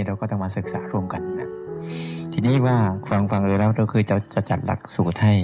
[0.00, 1.50] นี่เราก็ต้องมาศึกษาร่วมกันนะ
[2.32, 2.76] ทีนี้ว่า
[3.10, 5.34] ฟังฟังเลยแล้วเราคือจะจะจัดหลักสูตรให้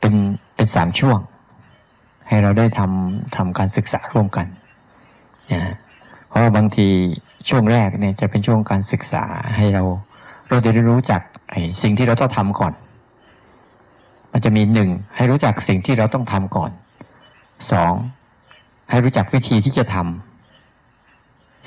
[0.00, 0.14] เป็น
[0.56, 1.18] เป็นสามช่วง
[2.28, 4.46] ให้เราได้ทำทำการศึกษาร่วมกัน
[5.52, 5.74] นะ
[6.28, 6.88] เพราะบางที
[7.48, 9.24] ช่วงแรกเนี่ยจะเป็นช่วงการศึกษา
[9.56, 9.82] ให้เรา
[10.48, 12.72] เราจะได้รู้จักไอ้สิ่งที่เราต้องทำก่อน
[14.32, 16.70] มันจะมีหนึ่งให้รู้จักสิ่งที่เราต้องทำก่อน
[17.72, 17.92] สอง
[18.90, 20.31] ให้รู้จักวิธีที่จะทำ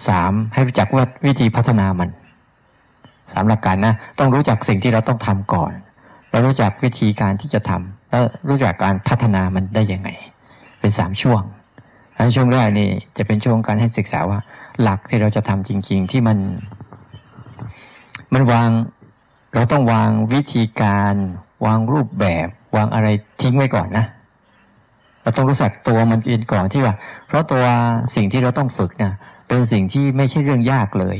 [0.07, 2.09] สามให้รู้จักว่าวิธีพัฒนามัน
[3.31, 5.71] สามหลักการนะ ต้องรู้จักสิ่งที่เราต้องทำก่อน
[6.29, 10.09] แล้วรู้จักวิธีการที่จะทำแล้วรู้จักการพัฒนามันได้ยังไง
[10.79, 11.41] เป็นสามช่วง
[12.17, 14.39] อันช่วงแรกนี่จะเป็นช่วงการให้ศึกษาว่า
[14.81, 16.37] หลักที่เราจะทำจริง ๆ ที่มัน
[18.33, 18.69] มันวาง
[19.55, 21.15] เราต้องวางวิธีการ
[21.65, 23.07] วางรูปแบบ วางอะไร
[23.41, 24.05] ทิ้งไว้ก่อนนะ
[25.21, 26.95] เราต้องรู้สักตัวมันเองก่อนที่ว่า
[27.27, 27.65] เพราะตัว
[28.15, 29.13] สิ่งที่เราต้องฝึกเนะ
[29.47, 31.17] เป็นสิ่งที่ไม่ใช่เรื่องยากเลย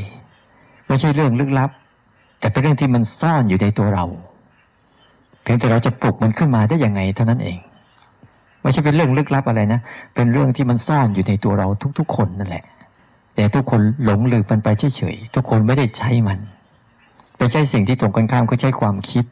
[0.88, 1.70] ไม่ใช่เรื่องลึกลับ
[2.40, 4.06] แต่เป็นเรื่องที่มันซ่อนอยู่ในตัวเรา
[5.42, 7.58] เพียงแต่เราจะปลุกมันขึ้นมาได้ยังไงเท่านั้นเอง
[8.62, 9.80] ไม่ใช่เป็นเรื่องลึกลับอะไรนะ
[10.16, 11.68] เป็นเรื่องที่มันซ่อนอยู่ในตัวเรา
[12.00, 12.64] ทุก ๆ คนนั่นแหละ
[13.36, 14.68] แต่ทุกคนหลงลืมมันไป
[14.98, 16.40] เฉยๆทุกคนไม่ได้ใช้มัน
[17.38, 19.26] ไปใช้สิ่งที่ตรงกันข้ามคือใช้ความคิด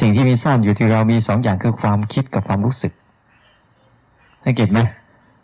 [0.00, 2.92] สิ่งที่มีซ่อนอยู่ที่เรามีสองอย่างคือความคิดกับความรู้สึก
[4.44, 4.80] สังเกตไหม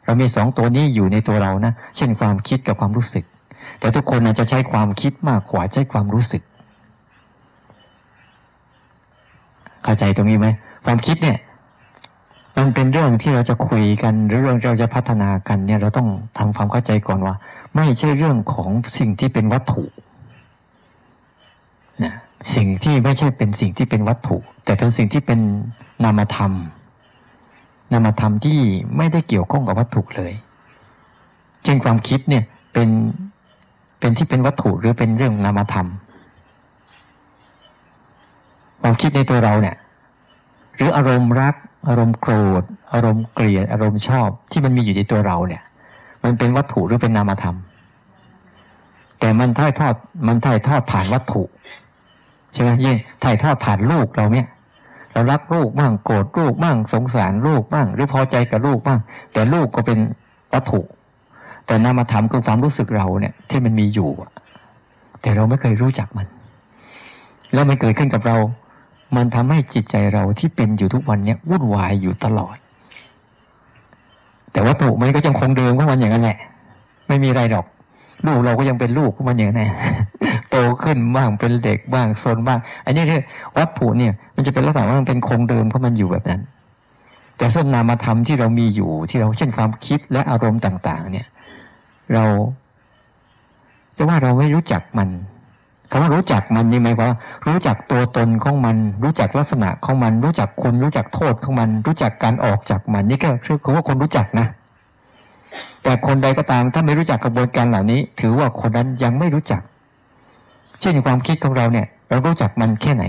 [0.04, 3.24] เรามีสองตัวนี้อยู่ในตัวเรานะ เช่นความคิดกับความรู้สึก
[3.80, 6.42] แต่ทุกคนอาจจะใช้ความคิดมากกว่าใช้ความรู้สึก
[9.82, 10.48] เข้าใจตรงนี้ไหม
[10.84, 11.38] ความคิดเนี่ย
[12.58, 17.34] มันเป็นเรื่องที่เราจะคุยกัน หรือเรื่องเราจะพัฒนากันเนี่ย เราต้องทำความเข้าใจก่อนว่า
[17.76, 19.84] ไม่ใช่เรื่องของสิ่งที่เป็นวัตถุ
[22.02, 22.14] นะ
[22.54, 25.40] สิ่งที่ไม่ใช่เป็นสิ่งที่เป็นวัตถุ แต่เป็นสิ่งที่เป็น
[26.04, 26.52] นามธรรม
[27.92, 28.60] นามธรรมที่
[28.96, 30.32] ไม่ได้เกี่ยวข้องกับวัตถุเลย
[31.64, 32.88] เช่นความคิดเนี่ยเป็น
[33.98, 35.88] เป็นที่เป็นวัตถุหรือเป็นเรื่องนามธรรม
[38.80, 39.76] ความคิดในตัวเราเนี่ย
[40.76, 41.54] หรืออารมณ์รัก
[41.88, 45.62] อารมณ์โกรธ อารมณ์เกลียด อารมณ์ชอบ ที่มันมีอยู่ในตัวเราเนี่ย
[46.24, 47.56] มันเป็นวัตถุหรือเป็นนามธรรม
[49.20, 49.94] แต่มันถ่ายทอด
[50.26, 51.42] มันถ่ายทอดผ่านวัตถุ
[52.52, 54.46] ใช่ไหมยิ่งถ่ายทอดผ่านลูกเราเนี่ย
[55.12, 58.98] เรารักลูกบ้างโกรธลูกบ้างสงสารลูกบ้าง หรือพอใจกับลูกบ้าง
[59.32, 59.98] แต่ลูกก็เป็น
[60.52, 60.80] วัตถุ
[61.66, 64.10] แต่นามธรรมคือความรู้สึกเราเนี่ย ที่มันมีอยู่
[65.22, 66.26] แต่เราไม่เคยรู้จักมัน
[67.52, 68.36] แล้วมันเกิดขึ้นกับเรา
[69.16, 72.56] มันทำให้จิตใจเราที่เป็นอยู่ทุกวันเนี้ยวุ่นวายอยู่ตลอด
[74.52, 76.38] แต่วัตถุมันก็ยังคงเดิมของมันอย่างนั้นแหละ
[77.08, 77.66] ไม่มีอะไรหรอก
[78.26, 79.70] ลูกเราก็ยังเป็นลูกของมันอย่างนั้น
[80.50, 83.22] โตขึ้นบ้างเป็นเด็กบ้างโซนบ้าง อันนี้เรียก
[83.56, 86.40] วัตถุเนี่ย มันจะเป็นลักษณะว่ามันเป็นคงเดิมเของมันอยู่แบบนั้น
[87.38, 91.26] แต่ส้นนามธรรมที่เรามีอยู่ที่เราเช่นความคิดและอารมณ์ต่าง ๆ เนี่ย
[92.14, 92.24] เรา
[93.96, 95.08] จะว่าเราไม่รู้จักมัน
[95.90, 103.30] คำว่ารู้จักมันนี่หมายความว่ารู้จักตัวตนของมัน รู้จักลักษณะของมัน รู้จักคุณรู้จักโทษของมัน รู้จักการออกจากมัน นี่ก็
[103.64, 104.46] คือว่าคนรู้จักนะ
[105.82, 109.62] แต่คนใดก็ตามถ้าไม่รู้จักกระบวนการเหล่านี้ ถือว่าคนนั้นยังไม่รู้จัก
[110.80, 113.04] เช่นความคิดของเราเนี่ย เรารู้จักมันแค่ไหน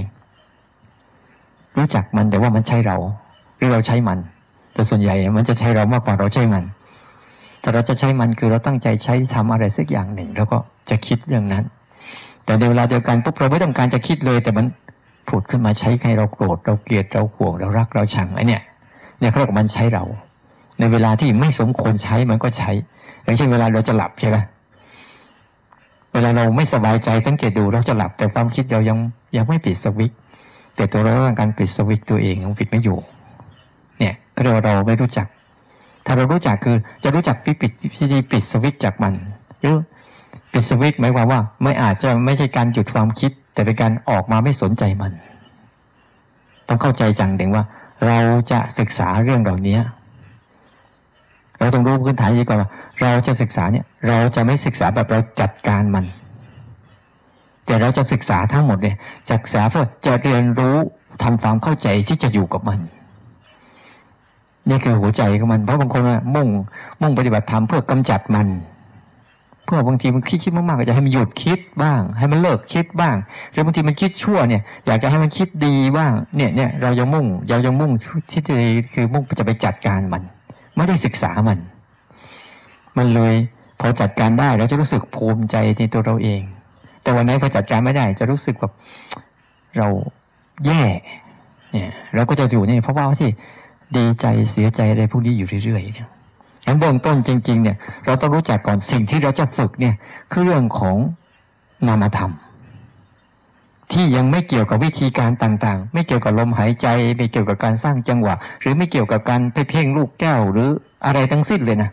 [1.77, 2.97] รู้จักมันแต่ว่ามันใช่เรา
[3.57, 4.19] หรือเราใช้มัน
[4.73, 6.63] แต่ส่วนใหญ่มันจะใช้เรามากกว่าเราใช้มัน
[7.61, 10.57] แต่เราจะใช้มันคือเราตั้งใจใช้ทำอะไรสักอย่างหนึ่ง แล้วก็
[10.89, 11.63] จะคิดเรื่องนั้น
[12.45, 14.65] แต่ในเวลาเดียวกันปุ๊บเราไม่ต้องการจะคิดเลย แต่มัน
[15.27, 18.61] ผุดขึ้นมาใช้ให้เราโกรธเราเกลียดเราห่วงเรารักเราชังไอ้เนี่ย
[19.19, 20.03] เนี่ยเขาเรียกว่ามันใช้เรา
[20.79, 22.71] ในเวลาที่ไม่สมควรใช้มันก็ใช้
[23.23, 24.37] อย่างเช่นเวลาเราจะหลับใช่ไหม
[26.13, 28.97] เวลาเราไม่สบายใจสังเกตดูเราจะหลับ แต่ความคิดเรายัง
[29.37, 30.11] ยังไม่ปิดสวิต
[30.75, 32.97] แต่ตัวเราต้องการปิดสวิตตัวเองยังปิดไม่อยู่
[33.99, 35.27] เนี่ยก็เรียกว่าเราไม่รู้จัก
[36.05, 39.13] ถ้าเรารู้จักคือจะรู้จักปิดปิดที่ปิดสวิตจากมัน
[39.59, 39.77] หรือ
[40.51, 45.11] ปิดสวิตหมายความว่า ไม่อาจจะไม่ใช่การหยุดความคิด แต่เป็นการออกมาไม่สนใจมัน
[46.67, 47.63] ต้องเข้าใจจังเด็งว่า
[48.07, 48.19] เรา
[48.51, 49.77] จะศึกษาเรื่องเหล่านี้
[51.63, 52.69] เราต้องรู้พื้นฐานนี้ก่อนว่า
[53.01, 56.05] เราจะศึกษาเนี่ย เราจะไม่ศึกษาแบบเราจัดการมัน
[57.65, 58.95] แต่เราจะศึกษาทั้งหมดเนี่ย
[59.31, 60.77] ศึกษาเพื่อจะเรียนรู้
[61.23, 62.79] ทำความเข้าใจที่จะอยู่กับมัน
[64.69, 66.01] นี่คือหัวใจของมัน เพราะบางคน
[66.35, 66.47] มุ่ง
[67.01, 68.47] มุ่งปฏิบัติธรรมเพื่อกำจัดมัน
[69.65, 73.15] เพื่อบางทีมันคิดคิดมากๆก็จะให้มันหยุดคิดบ้าง ให้มันเลิกคิดบ้าง
[73.51, 77.91] หรือบางทีมันคิดชั่วเนี่ย อยากจะให้มันคิดดีบ้าง เนี่ยเนี่ยเรายังมุ่งเรายังมุ่ง
[78.31, 78.55] ที่จะ
[78.93, 80.23] คือมุ่งจะไปจัดการมัน
[80.75, 81.59] ไม่ได้ศึกษามัน
[82.97, 83.35] มันเลย
[83.79, 86.41] พอจัดการได้เราจะรู้สึกภูมิใจในตัวเราเอง
[87.03, 88.73] แต่วันไหนพอจัดการไม่ได้ จะรู้สึกแบบ
[89.77, 89.87] เรา
[90.65, 90.81] แย่
[91.71, 93.29] เนี่ยเราก็จะอยู่นี่เพราะว่าที่
[93.97, 95.83] ดีใจเสียใจอะไรพวกนี้อยู่เรื่อย
[96.67, 99.95] งั้นเบื้องต้นจริง ๆ เนี่ย เราต้องรู้จักก่อนสิ่งที่เราจะฝึกเนี่ย
[100.31, 100.95] คือเรื่องของ
[101.87, 102.31] นามธรรม
[103.91, 106.87] ที่ยังไม่เกี่ยวกับวิธีการต่างๆ ไม่เกี่ยวกับลมหายใจ
[107.17, 110.69] ไม่เกี่ยวกับการสร้างจังหวะ หรือไม่เกี่ยวกับการไปเพ่งลูกแก้วหรือ
[111.05, 111.89] อะไรทั้งสิ้นเลยนะ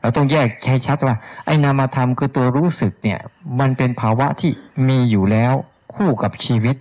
[0.00, 1.14] เราต้องแยกใช้ชัดว่า
[1.46, 3.18] ไอ้นามธรรมคือตัวรู้สึกเนี่ย
[3.60, 4.50] มันเป็นภาวะที่
[4.88, 5.52] มีอยู่แล้ว
[5.94, 6.76] คู่กับชีวิต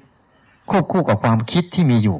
[0.70, 2.18] ควบคู่กับความคิดที่มีอยู่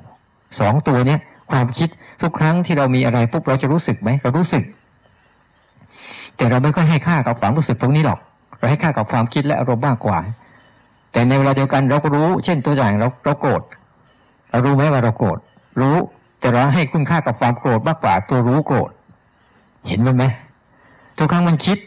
[0.60, 1.20] สองตัวเนี้ย
[1.52, 1.90] ความคิด
[2.22, 4.64] ทุกครั้งที่เรามีอะไรปุ๊บเราจะรู้สึกไหมเรารู้สึก
[6.38, 8.20] แต่เราไม่ค่อยให้ค่ากับความรู้สึกตรงนี้หรอก
[8.58, 10.18] เราให้ค่ากับความคิดและอารมณ์มากกว่า
[11.12, 13.62] แต่ในเวลาเดียวกันเราก็รู้ เช่นตัวอย่างเราเราโกรธ
[14.50, 15.40] เรารู้ไหมว่าเราโกรธ
[15.82, 15.96] รู้
[16.40, 18.92] แต่เราให้คุณค่ากับความโกรธมากกว่าตัวรู้โกรธ
[19.88, 20.26] เห็นไหม
[21.18, 21.78] ทุกครั้งมันคิด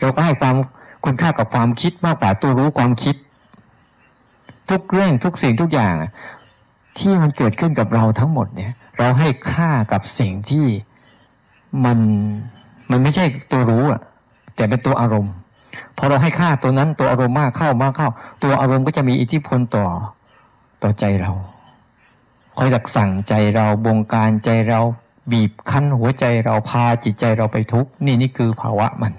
[0.00, 0.56] เราก็ให้ความ
[1.04, 3.16] คุณค่ากับความคิดมากกว่าตัวรู้ความคิด
[4.70, 5.94] ทุกเรื่องทุกสิ่งทุกอย่าง
[6.98, 10.66] ที่มันเกิดขึ้นกับเราทั้งหมดเนี่ย เราให้ค่ากับสิ่งที่
[11.84, 11.98] มัน
[12.90, 14.00] มันไม่ใช่ตัวรู้อะ
[14.56, 15.34] แต่เป็นตัวอารมณ์
[15.98, 18.08] พอเราให้ค่าตัวนั้นตัวอารมณ์มากเข้ามากเข้า
[18.42, 19.86] ตัวอารมณ์ก็จะมีอิทธิพลต่อ
[20.82, 21.32] ต่อใจเรา
[22.56, 24.80] คอยจักสั่งใจเราบงการใจเรา
[25.32, 29.12] บีบคั้นหัวใจเราพาจิตใจเราไปทุกข์นี่นี่คือภาวะมัน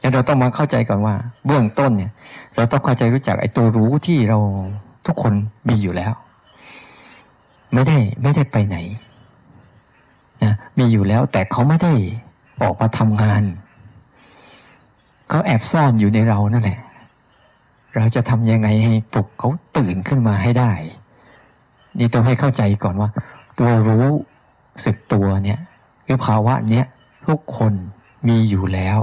[0.00, 1.14] แล้วเราต้องมาเข้าใจก่อนว่า
[1.46, 2.12] เบื้องต้นเนี่ย
[2.56, 4.38] เราต้องเข้าใจรู้จักไอ้ตัวรู้ที่เรา
[5.06, 5.32] ทุกคน
[5.68, 6.12] มีอยู่แล้ว
[7.72, 8.76] ไม่ได้ไม่ได้ไปไหน
[10.42, 11.92] นะมีอยู่แล้วแต่เขาไม่ได้
[12.62, 13.42] ออกมาทำงาน
[15.28, 16.80] เขาแอบซ่อนอยู่ในเรานั่นแหละ
[17.94, 20.72] เราจะทำยังไงให้ปลุกเขาตื่นขึ้นมาให้ได้
[21.98, 23.10] นี่ต้องให้เข้าใจก่อนว่า
[23.58, 24.06] ตัวรู้
[24.84, 25.58] สึกตัวเนี่ย
[26.06, 26.84] คือภาวะเนี้ย
[27.26, 27.72] ทุกคน
[28.28, 28.98] มีอยู่แล้ว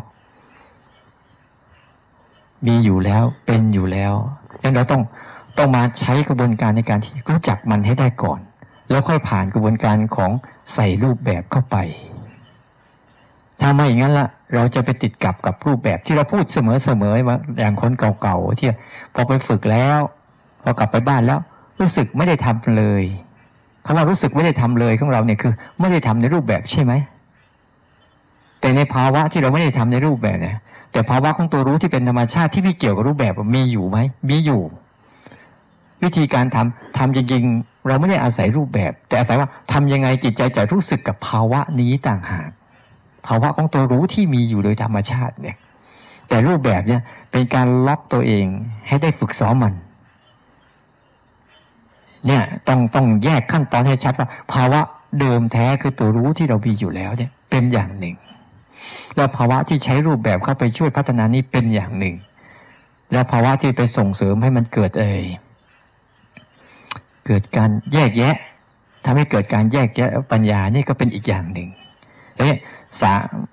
[2.67, 4.13] มีอยู่แล้วเป็นอยู่แล้ว
[4.51, 5.01] ดังนั้นเราต้อง
[5.57, 8.39] ต้องมาใช้กระบวนการในการที่รู้จักมันให้ได้ก่อน
[8.89, 10.31] แล้วค่อยผ่านกระบวนการของ
[10.73, 11.77] ใส่รูปแบบเข้าไป
[13.61, 16.59] ถ้าไม่อย่างนั้นละเราจะไปติดกับกับรูปแบบที่เราพูดเส
[17.01, 18.67] มอๆว่าอย่างคนเก่าๆที่
[19.13, 19.99] พอไปฝึกแล้ว
[20.63, 21.39] พอกลับไปบ้านแล้ว
[21.79, 23.03] รู้สึกไม่ได้ทำเลย
[23.85, 26.93] คำว่ารู้สึกไม่ได้ทำเลยของเราเนี่ยคือ ไม่ได้ทำในรูปแบบใช่ไหม
[28.61, 30.57] แต่ในภาวะที่เราไม่ได้ทำในรูปแบบเนี่ย
[30.91, 33.97] แต่ภาวะของตัวรู้ที่เป็นธรรมชาติที่ไม่เกี่ยวกับรูปแบบมีอยู่ไหม
[34.29, 34.61] มีอยู่
[36.03, 42.49] วิธีการทำทำจริงๆ เราไม่ได้อาศัยรูปแบบ แต่อาศัยว่าทำยังไงจิตใจจะรู้สึกกับภาวะนี้ต่างหาก
[43.27, 45.57] ภาวะของตัวรู้ที่มีอยู่โดยธรรมชาติเนี่ย
[46.27, 47.01] แต่รูปแบบเนี่ย
[47.31, 48.45] เป็นการล็อกตัวเอง
[48.87, 49.73] ให้ได้ฝึกซ้อมมัน
[52.27, 54.81] เนี่ยต้องต้องแยกขั้นตอนให้ชัดว่า ภาวะ
[55.19, 58.15] เดิมแท้คือตัวรู้ที่เรามีอยู่แล้วเนี่ย เป็นอย่างหนึ่ง
[59.15, 62.15] แล้วภาวะที่ใช้รูปแบบเข้าไปช่วยพัฒนานี้เป็นอย่างหนึ่ง
[63.11, 65.23] แล้วภาวะที่ไปส่งเสริมให้มันเกิดเอ่ย
[67.25, 68.35] เกิดการแยกแยะ
[69.05, 71.69] ทำให้เกิดการแยกแยะปัญญานี่ก็เป็นอีกอย่างหนึ่ง
[72.37, 72.55] เอ๊ะ
[72.99, 73.03] ส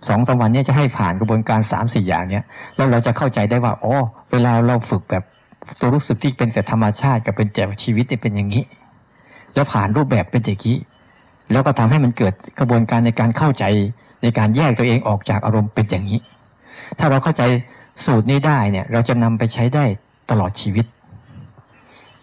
[0.09, 2.45] สองสามวันนี้จะให้ผ่านกระบวนการสามสี่อย่างเนี้ย
[2.77, 3.95] แล้วเราจะเข้าใจได้ว่าอ๋อ
[4.31, 5.25] เวลาเราฝึกแบบ
[5.81, 8.65] ตัวรู้สึกที่เป็นแต่ธรรมชาติกับเป็นแต่ชีวิตเนี่ยเป็นอย่างนี้
[9.55, 10.77] แล้วผ่านรูปแบบเป็นอย่างนี้
[11.53, 13.65] แล้วก็ทำให้มันเกิดกระบวนการในการเข้าใจ
[14.23, 16.21] ในการแยกตัวเองออกจากอารมณ์เป็นอย่างนี้
[16.99, 17.43] ถ้าเราเข้าใจ
[18.05, 19.85] สูตรนี้ได้เนี่ย เราจะนำไปใช้ได้
[20.31, 20.87] ตลอดชีวิต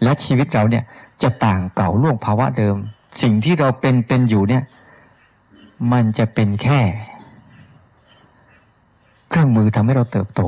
[0.02, 0.84] และชีวิตเราเนี่ย
[1.22, 2.76] จะต่างเก่าล่วงภาวะเดิม
[3.22, 4.62] สิ่งที่เราเป็นเป็นอยู่เนี่ย
[5.92, 6.80] มันจะเป็นแค่
[9.28, 10.42] เครื่องมือทำให้เราเติบโต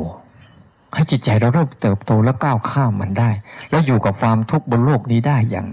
[0.94, 3.30] ให้จิตใจเราเริ่มเติบโตแล้วก้าวข้ามมันได้
[3.70, 5.66] แล้วอยู่กับความทุกข์บนโลกนี้ได้อย่าง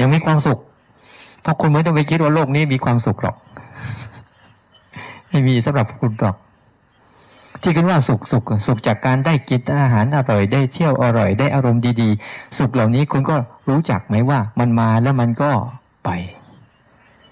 [0.00, 0.58] ยังมีความสุข
[1.42, 3.36] เพราะคุณไม่ต้องไปคิดว่าโลกนี้มีความสุขหรอก
[5.28, 6.36] ไม่มีสำหรับคุณหรอก
[7.62, 13.36] ที่คิดว่าสุขสุขสุขจากการได้กินอาหารอร่อยได้เที่ยวอร่อยได้อารมณ์ดีๆ สุขเหล่านี้คุณก็
[13.68, 15.50] รู้จักไหมว่า มันมาแล้วมันก็
[16.04, 16.10] ไป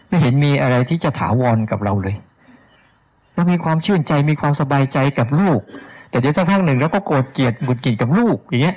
[0.08, 2.16] ไม่เห็นมีอะไรที่จะถาวรกับเราเลย
[3.34, 5.60] เรามีความชื่นใจมีความสบายใจกับลูก
[6.10, 8.76] แต่เดี๋ยวสักพักหนึ่งเราก็โกรธเกลียดหงุดหงิดกับลูกอย่างเงี้ย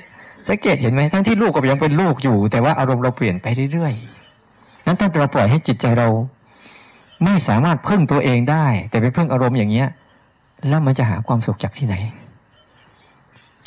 [0.50, 6.08] สังเกตเห็นไหมทั้งที่ลูกก็ยังเป็นลูกอยู่ แต่ว่าอารมณ์เราเปลี่ยนไปเรื่อยๆนั้นถ้าเราปล่อยให้จิตใจเรา
[7.24, 9.88] ไม่สามารถพึ่งตัวเองได้ แต่ไปพึ่งอารมณ์อย่างเงี้ย
[10.68, 11.96] แล้วมันจะหาความสุขจากที่ไหน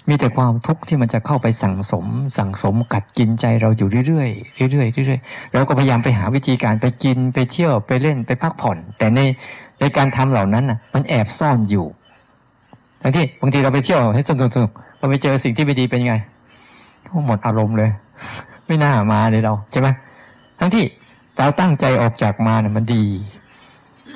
[0.08, 2.06] มีแต่ความทุกข์ที่มันจะเข้าไปสั่งสม
[2.36, 9.20] สั่งสมกัดกินใจเราอยู่เรื่อยๆเรื่อยๆเรื่อยๆเราก็พยายามไปหาวิธีการไปกินไปเที่ยวไปเล่นไปพักผ่อน แต่ใน
[9.80, 11.86] ในการทำเหล่านั้นน่ะ มันแอบซ่อนอยู่
[13.02, 16.14] ทั้งที่บางทีเราไปเที่ยวให้สนุกสนุกเราไปเจอสิ่งที่ไม่ดีเป็นยังไง
[17.26, 17.90] หมดอารมณ์เลย
[18.66, 19.88] ไม่น่ามาเลยเราใช่ไหม
[20.58, 20.84] ทั้งที่
[21.38, 23.04] เราตั้งใจออกจากมาเนี่ยมันดี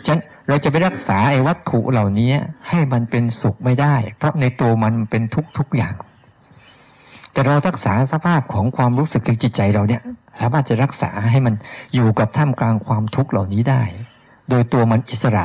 [0.07, 2.31] ฉะนั้น เราจะไปรักษาไอ้วัตถุเหล่านี้
[2.69, 5.95] ให้มันเป็นสุขไม่ได้ เพราะในตัวมันเป็นทุกทุกอย่าง
[7.33, 10.03] แต่เรารักษาสภาพของความรู้สึกในจิตใจเราเนี่ย
[10.39, 11.55] สามารถจะรักษาให้มัน
[11.95, 13.83] อยู่กับท่ามกลางความทุกข์เหล่านี้ได้
[14.51, 15.45] โดยตัวมันอิสระ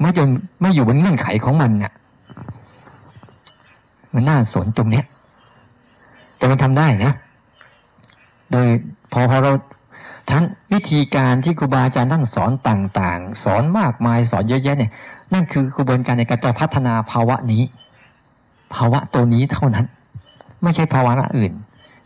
[0.00, 0.28] ไม่จน
[0.60, 1.92] ไม่อยู่บนเงื่อนไขของมันเนี่ย
[4.14, 5.04] มันน่าสนตรงเนี้ย
[6.36, 7.12] แต่มันทำได้นะ
[8.50, 8.66] โดย
[9.12, 9.52] พอพอเรา
[10.30, 14.90] ทั้งวิธีการที่ครูบาอาจารย์ทั้งสอนต่างๆ สอนมากมายสอนเยอะแยะเนี่ย
[15.32, 17.62] นั่นคือกระบวนการในการจะพัฒนาภาวะนี้
[18.74, 19.86] ภาวะตัวนี้เท่านั้น
[20.62, 21.52] ไม่ใช่ภาวะอื่น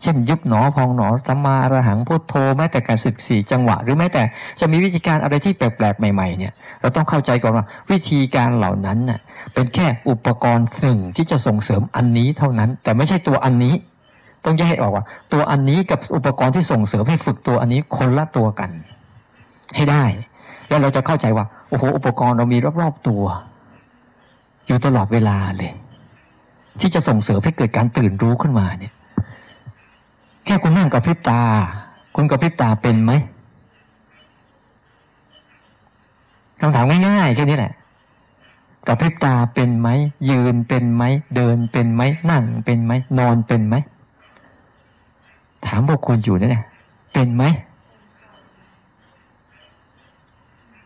[0.01, 4.23] เช่น ยุบหนอพองหนอสัมมาอรหังพุทโธแม้แต่การสึกสี่จังหวะ หรือแม้แต่
[4.59, 9.19] จะมีวิธีการอะไรที่แปลกๆใหม่ ๆ เนี่ย เราต้องเข้าใจก่อนว่าวิธีการเหล่านั้นน่ะ
[9.53, 13.73] เป็นแค่อุปกรณ์หนึ่งที่จะส่งเสริมอันนี้เท่านั้น แต่ไม่ใช่ตัวอันนี้
[14.45, 15.03] ต้องแยกออกว่า
[15.33, 18.71] ตัวอันนี้กับอุปกรณ์ที่ส่งเสริมให้ฝึกตัวอันนี้คนละตัวกัน
[19.75, 20.03] ให้ได้
[20.67, 23.23] แล้วเราจะเข้าใจว่าโอ้โหอุปกรณ์เรามีรอบๆตัว
[24.67, 25.73] อยู่ตลอดเวลาเลย
[26.79, 28.93] ที่จะส่งเสริมให้เกิดการตื่นรู้ขึ้นมาเนี่ย
[30.45, 31.41] แค่คุณนั่งกับพริบตา
[32.15, 33.11] คุณกับพริบตาเป็นไหม
[36.61, 37.73] คำถามง่ายๆแค่นี้แหละ
[38.87, 39.89] กับพริบตาเป็นไหม
[40.29, 41.03] ยืนเป็นไหม
[41.35, 43.75] เดินเป็นไหมนั่งเป็นไหมนอนเป็นไหม
[45.67, 46.65] ถามพวกคุณอยู่นั่นแหละ
[47.13, 47.43] เป็นไหม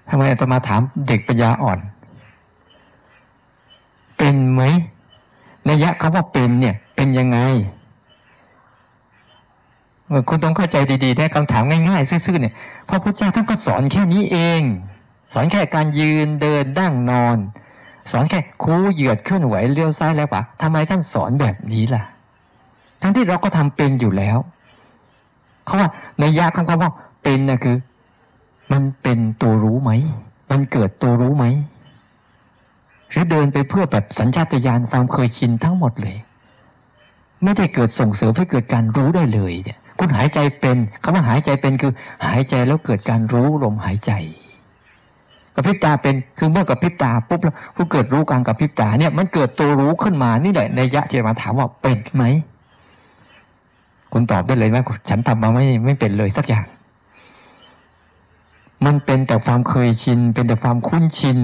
[0.10, 1.80] ทำไมอาตมาถามเด็กปัญญาอ่อน
[4.18, 4.62] เป็นไหม
[5.68, 7.40] นัยยะคำว่าเป็นเนี่ย เป็นยังไง
[10.30, 12.54] คุณต้องเข้าใจดีๆได้คำถามง่ายๆซื่อๆเนี่ย
[12.90, 14.62] พระพุทธเจ้าท่านก็สอนแค่นี้เอง
[15.34, 17.38] สอนแค่การยืนเดินดั้งนอน
[18.12, 22.04] สอนแค่คูเหยียดเคลื่อนไหวเลี้ยวซ้ายแล้วปะทำไมท่านสอนแบบนี้ล่ะ
[23.02, 24.38] ทั้งที่เราก็ทำเป็นอยู่แล้ว
[25.66, 25.90] เขาว่า
[26.20, 26.92] ในยะคำว่า
[27.24, 27.78] เป็นนะคือ
[28.72, 29.92] มันเป็นตัวรู้ไหม
[30.52, 31.46] มันเกิดตัวรู้ไหม
[33.12, 36.18] หรือเดินไปเพื่อแบบสัญชาตญาณความเคยชินทั้งหมดเลย
[37.44, 41.94] ไม่ได้เกิดส่งเสริมให้เกิดการรู้ได้เลยเนี่ยคุณหายใจเป็นคำว่าหายใจเป็นคือ
[42.26, 44.12] หายใจแล้วเกิดการรู้ลมหายใจ
[45.56, 52.24] กระพริบตาเป็นคือเมื่อกระพริบตาปุ๊บแล้วผู้เกิดรู้กลางกระพริบตาเนี่ยมันเกิดตัวรู้ขึ้นมานี่แหละในยะที่มาถามว่าเป็นไหม
[54.14, 54.78] คุณตอบได้เลยไหม
[55.10, 56.66] ฉันทำมาไม่ไม่เป็นเลยสักอย่าง
[58.86, 61.40] มันเป็นแต่ความเคยชิน เป็นแต่ความคุ้นชิน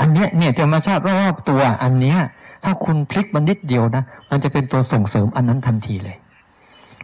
[0.00, 2.18] อันเนี้ยเนี่ยธรรมชาติรอบตัว อันเนี้ย
[2.64, 6.16] ถ้าคุณพลิกมันนิดเดียวนะมันจะเป็นตัวส่งเสริมอันนั้นทันทีเลย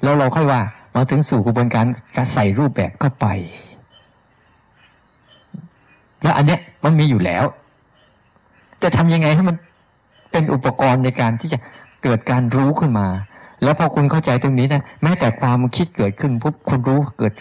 [0.02, 0.60] แล้วเราค่อยว่า
[0.94, 3.26] มาถึงสู่กระบวนการการใส่รูปแบบเข้าไป
[6.22, 7.44] แล้วอันเนี้ยมันมีอยู่แล้ว
[8.78, 9.56] แต่ทำยังไงให้มัน
[10.32, 11.58] เป็นอุปกรณ์ในการที่จะ
[12.02, 13.06] เกิดการรู้ขึ้นมา
[13.62, 17.32] แล้วพอคุณเข้าใจตรงนี้นะแม้แต่ความคิดเกิดขึ้นปุ๊บคุณรู้เกิด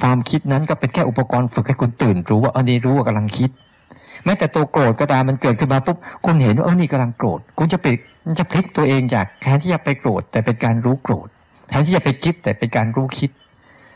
[0.00, 3.50] ความคิดนั้นก็เป็นแค่อุปกรณ์ฝึกให้คุณตื่น รู้ว่าอันนี้รู้ว่ากำลังคิด
[4.24, 7.86] แม้แต่ตัวโกรธก็ตามมันเกิดขึ้นมาปุ๊บคุณเห็นว่าเออนี่กำลังโกรธ คุณจะไป
[8.38, 11.28] จะพลิกตัวเองจากแทนที่จะไปโกรธแต่เป็นการรู้โกรธ
[11.68, 13.30] แทนที่จะไปคิดแต่เป็นการรู้คิด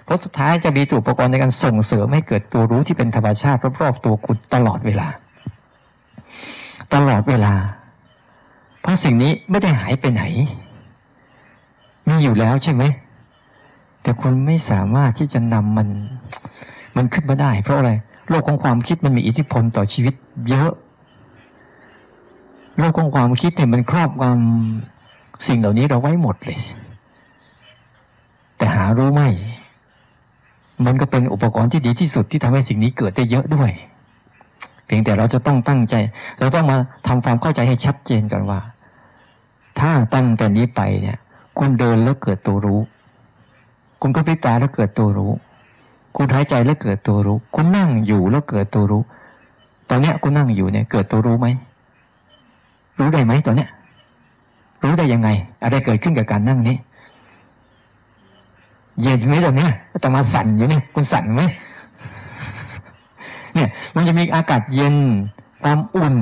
[0.05, 5.09] เพราะสุดท้ายจะมีตัวอุปกรณ์ในการส่งเสริมให้เกิดตัวรู้ที่เป็นธรรมชาติรอบๆตัวคุณตลอดเวลา
[6.95, 7.55] ตลอดเวลา
[8.81, 10.23] เพราะสิ่งนี้ไม่ได้หายไปไหน
[12.09, 12.85] มีอยู่แล้วใช่ไหม
[14.03, 15.89] แต่คุณไม่สามารถที่จะนำมัน
[16.97, 17.93] มันขึ้นมาได้ เพราะอะไร
[18.29, 20.15] โลกของความคิดมันมีอิทธิพลต่อชีวิต
[20.49, 20.73] เยอะ
[22.79, 26.59] โลกของความคิดเนี่ยมันครอบงำสิ่งเหล่านี้เราไว้หมดเลย
[28.57, 29.23] แต่หารู้ไหม
[30.87, 33.71] มันก็เป็นอุปกรณ์ที่ดีที่สุดที่ทำให้สิ่งนี้เกิดได้เยอะด้วย
[34.87, 35.95] เพียงแต่เราจะต้องตั้งใจ
[36.39, 38.61] เราต้องมาทำความเข้าใจให้ชัดเจนกันว่า
[39.81, 41.19] ถ้าตั้งแต่นี้ไปเนี่ย
[41.59, 42.81] คุณเดินแล้วเกิดตัวรู้
[44.01, 45.33] คุณก็พิตาแล้วเกิดตัวรู้
[46.17, 49.03] คุณหายใจแล้วเกิดตัวรู้ คุณนั่งอยู่แล้วเกิดตัวรู้
[49.89, 51.47] ตอนเนี้ยคุณนั่งอยู่เนี่ย เกิดตัวรู้ไหม
[52.99, 53.71] รู้ได้ไหมตอนเนี้ย
[54.83, 55.29] รู้ได้ยังไง
[55.63, 56.77] อะไรเกิดขึ้นกับการนั่งนี้
[59.01, 61.43] เย็นไหมตอนเนี้ยแต่มาสั่นอยู่เนี่ยคุณสั่นไหม
[63.55, 64.97] เนี่ย มันจะมีอากาศเย็น
[65.63, 66.17] ความอุ่น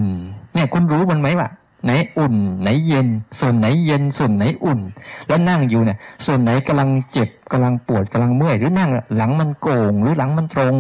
[0.55, 1.49] เนี่ย คุณรู้มันไหมวะ
[1.85, 3.07] ไหนอุ่น ไหนเย็น
[3.41, 4.81] ส่วนไหนเย็น ส่วนไหนอุ่น
[5.29, 10.75] แล้วนั่งอยู่เนี่ย ส่วนไหนกำลังเจ็บกำลังปวดกำลังเมื่อยหรือนั่งหลังมันโก่งหรือหลังมันตรง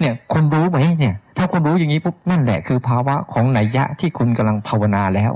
[0.00, 5.32] เนี่ยคุณรู้ไหมเนี่ย ถ้าคุณรู้อย่างนี้ปุ๊บนั่นแหละคือภาวะของไหนยะที่คุณกำลังภาวนาแล้ว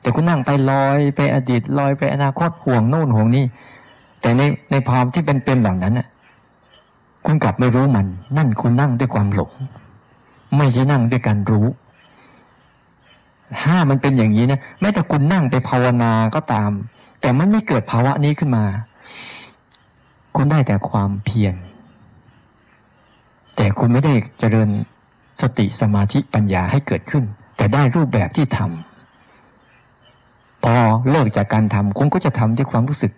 [0.00, 3.44] แต่คุณนั่งไปลอยไปอดีตลอยไปอนาคตห่วงโน่นห่วงนี่
[4.20, 6.06] แต่ในในภาวะที่เป็นเป็นเหล่านั้นน่ะ
[7.26, 9.50] คุณกลับไม่รู้มัน นั่นคุณนั่งด้วยความหลง
[10.56, 11.66] ไม่ใช่นั่งด้วยการรู้
[13.60, 16.70] ถ้ามันเป็นอย่างนี้นะแม้แต่คุณนั่งไปภาวนาก็ตาม
[17.20, 18.64] แต่มันไม่เกิดภาวะนี้ขึ้นมา
[20.36, 21.54] คุณได้แต่ความเพียร
[23.56, 24.68] แต่คุณไม่ได้เจริญ
[25.40, 27.24] สติสมาธิปัญญาให้เกิดขึ้น
[27.56, 30.74] แต่ได้รูปแบบที่ทำพอ
[31.10, 33.12] เลิกจากการทำคุณก็จะทำด้วยความรู้สึก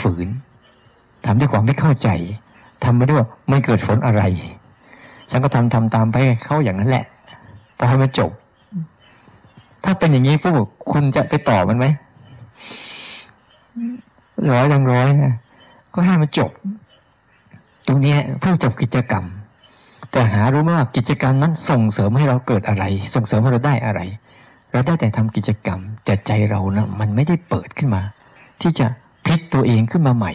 [0.00, 0.28] ฝืน
[1.26, 2.08] ทำด้วยความไม่เข้าใจ
[2.84, 4.22] ทำไม่ด้วยไม่เกิดผลอะไร
[5.30, 7.04] ฉันก็ทำทำตามไปเขาอย่างนั้นแหละ
[7.78, 8.30] พอให้มันจบ
[9.84, 10.52] ถ้าเป็นอย่างนี้พวก
[10.92, 11.86] คุณจะไปต่อมันไหม
[14.50, 15.34] ร้อยดังร้อยนะ
[15.94, 16.50] ก็ให้มันจบ
[17.86, 19.24] ตรงนี้เพื่อจบกิจกรรม
[20.12, 24.00] แต่หารู้ไหมว่ากิจกรรมนั้นส่งเสริมให้เราเกิดอะไร ส่งเสริมให้เราได้อะไร
[24.72, 28.02] เราได้แต่ทำกิจกรรม แต่ใจเรานะมันไม่ได้เปิดขึ้นมา
[28.60, 28.86] ที่จะ
[29.24, 30.32] พลิกตัวเองขึ้นมาใหม่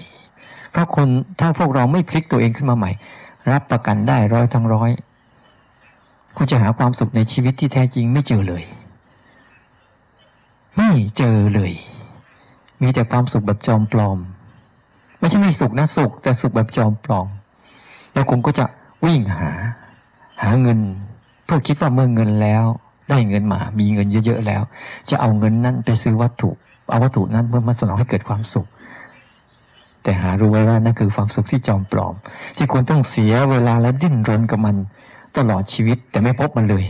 [0.71, 1.07] เพราะคน
[1.39, 2.91] ถ้าพวกเราไม่พลิกตัวเองขึ้นมาใหม่
[3.51, 4.91] รับประกันได้ร้อยทั้งร้อย
[6.35, 8.63] คุณจะหาความสุขในชีวิตที่แท้จริงไม่เจอเลย
[10.77, 11.73] ไม่เจอเลย
[12.81, 14.17] มีแต่ความสุขแบบจอมปลอม
[15.19, 17.27] ไม่ใช่ไม่สุขนะสุขแต่สุขแบบจอมปลอม
[18.13, 18.65] แล้วคุณก็จะ
[19.05, 19.51] วิ่งหา
[20.41, 20.79] หาเงิน
[21.45, 22.65] เพื่อคิดว่าเมื่อเงินแล้ว
[23.09, 24.61] ได้เงินมา มีเงินเยอะๆแล้ว
[25.09, 26.49] จะเอาเงินนั้นไปซื้อวัตถุ
[26.89, 28.67] เอาวัตถุนั้นเพื่อมาสนองให้เกิดความสุข
[30.03, 32.13] แต่หารู้ไว้ว่านั่นคือความสุขที่จอมปลอม
[32.57, 34.75] ที่คุณต้องเสียเวลาและดิ้นรนกับมัน
[35.37, 36.85] ตลอดชีวิตแต่ไม่พบมันเลย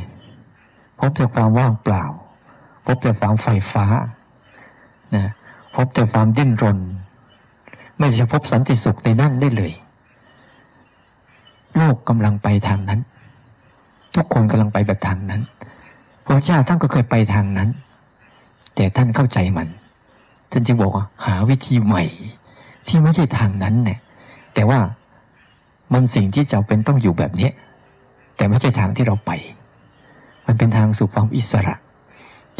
[0.99, 2.03] พบแต่ความว่างเปล่า
[2.85, 3.85] พบแต่ความไฟฟ้า
[5.15, 5.25] นะ
[5.75, 6.79] พบแต่ความดิ้นรน
[7.97, 9.73] ไม่จะพบสันติสุขในนั่นได้เลย
[11.75, 12.99] โลกกำลังไปทางนั้น
[14.15, 15.41] ทุกคนกำลังไปแบบทางนั้น
[16.25, 17.69] พระเจ้าท่านก็เคยไปทางนั้น
[18.75, 19.67] แต่ท่านเข้าใจมัน
[20.51, 22.03] ท่านจึงบอกว่าหาวิธีใหม่
[22.87, 23.99] ที่ไม่ใช่ทางนั้นเนี่ย
[24.53, 24.79] แต่ว่า
[25.93, 27.49] มันสิ่งที่จะเป็นต้องอยู่แบบนี้
[28.35, 29.31] แต่ไม่ใช่ทางที่เราไป
[30.45, 31.75] มันเป็นทางสู่ความอิสระ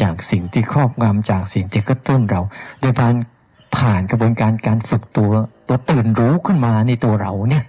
[0.02, 2.40] จากสิ่งที่ครอบงำจากสิ่งที่กระตุ้นเรา
[2.80, 3.14] โดยการ
[3.76, 5.32] ผ่านกระบวนการการฝึกตัว
[5.68, 7.64] ตัวตื่นรู้ขึ้นมาในตัวเราเนี่ย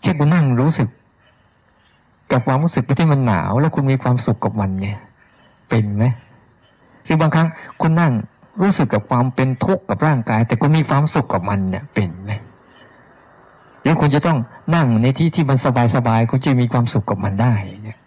[0.00, 0.88] แค่คุณนั่งรู้สึก
[2.32, 4.98] กับความรู้สึกที่มันหนาว แล้วคุณมีความสุขกับมันเนี่ย
[5.68, 6.04] เป็นไหม
[7.04, 7.48] หรือบางครั้ง
[7.80, 8.12] คุณนั่ง
[8.62, 12.32] รู้สึกกับความเป็นทุกข์กับร่างกาย แต่คุณมีความสุขกับมันเนี่ยเป็นไหม
[13.82, 14.38] หรือคุณจะต้อง
[14.74, 15.58] นั่งในที่ที่มัน
[15.94, 17.98] สบายๆคุณจะมีความสุขกับมันได้เนี่ย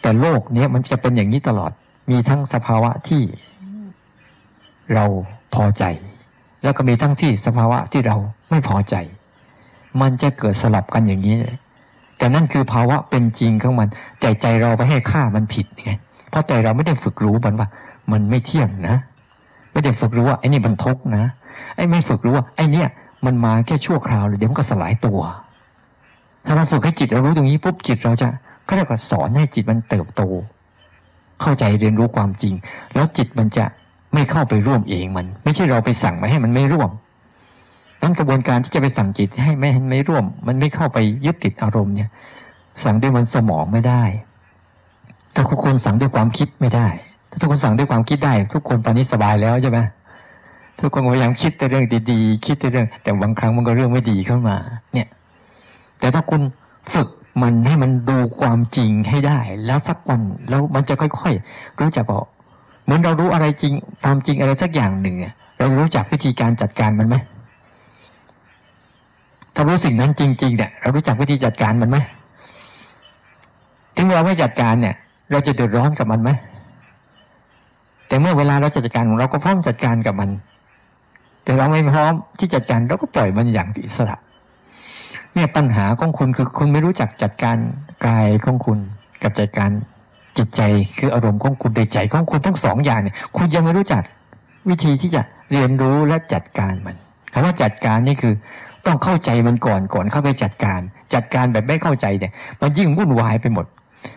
[0.00, 1.72] แต่โลกเนี้ยมันจะเป็นอย่างนี้ตลอด
[2.10, 3.22] มีทั้งสภาวะที่
[4.94, 5.04] เรา
[5.54, 5.84] พอใจ
[6.62, 8.16] แล้วก็มีทั้งที่สภาวะที่เรา
[8.50, 8.94] ไม่พอใจ
[10.00, 11.38] มันจะเกิดสลับกันอย่างนี้
[12.18, 13.88] แต่นั่นคือภาวะเป็นจริงของมัน
[14.20, 15.92] ใจใจเราไปให้ค่ามันผิดไง
[16.30, 17.68] เพราะใจเราไม่ได้ฝึกรู้มันว่า
[18.12, 18.96] มันไม่เที่ยงนะ
[19.72, 21.24] ไม่ได้ฝึกรู้ว่าไอ้นี่มันทุกนะ
[21.76, 22.84] ไอ้ไม่ฝึกรู้ว่าไอ้นี่
[23.26, 25.20] มันมาแค่ชั่วคราวเลยเดี๋ยวมันก็สลายตัว
[26.46, 28.28] ถ้าเราฝึกให้จิตเรารู้ตรงนี้ปุ๊บจิตเราจะ
[28.68, 30.22] ก็เรียกว่าสอนให้จิตมันเติบโต
[31.40, 32.54] เข้าใจเรียนรู้ความจริง
[32.94, 33.66] แล้วจิตมันจะ
[34.14, 36.90] ไม่เข้าไปร่วมเองมัน ไม่ใช่เราไปสั่งมาให้มันไม่ร่วม
[38.02, 42.10] นั้นกระบวนการที่จะไปสั่งจิตให้ไม่ให้ไม่ร่วม มันไม่เข้าไปยึดติดอารมณ์เนี่ย
[42.84, 44.02] สั่งด้วยมันสมองไม่ได้
[45.34, 46.88] ถ้าทุกคนสั่งด้วยความคิดไม่ได้
[47.30, 49.78] ถ้าทุกคนสั่งด้วยความคิดได้ ทุกคนตอนนี้สบายแล้วใช่ไหม
[50.80, 54.56] ทุกคนพยายามคิดแต่เรื่องดีๆ คิดแต่เรื่อง แต่บางครั้งมันก็เรื่องไม่ดีเข้ามา
[54.94, 55.08] เนี่ย
[55.98, 56.40] แต่ถ้าคุณ
[56.94, 57.08] ฝึก
[57.42, 62.24] มันให้มันดูความจริงให้ได้ แล้วสักวันแล้วมันจะค่อยๆ รู้จักบอก
[62.84, 65.16] เหมือนเรารู้อะไรจริงความจริงอะไรสักอย่างหนึ่ง
[65.58, 67.16] เรารู้จักวิธีการจัดการมันไหม
[69.54, 71.98] ถ้ารู้สิ่งนั้นจริงๆเนี่ยเรารู้จักวิธีจัดการมันไหม
[73.96, 74.94] ถึงเราไม่จัดการเนี่ย
[75.30, 76.30] เราจะเดือดร้อนกับมันไหม
[78.08, 80.30] แต่เมื่อเวลาเราจัดการของเราก็พร้อมจัดการกับมัน
[81.44, 84.16] แต่เราไม่พร้อมที่จัดการเราก็ปล่อยมันอย่างอิสระ
[85.34, 87.56] เนี่ยปัญหาของคุณคือคุณไม่รู้จักจัดการ
[88.06, 88.78] กายของคุณ
[89.22, 89.70] กับจัดการ
[90.38, 90.62] จิตใจ
[90.98, 94.02] คืออารมณ์ของคุณในใจของคุณทั้งสองอย่างเนี่ยคุณยังไม่รู้จัก
[94.68, 96.96] วิธีที่จะเรียนรู้และจัดการมัน
[97.32, 98.34] คำว่าจัดการนี่คือ
[98.86, 100.80] ต้องเข้าใจมันก่อนก่อนเข้าไปจัดการ
[101.14, 103.66] จัดการแบบไม่เข้าใจเนี่ย มันยิ่งวุ่นวายไปหมด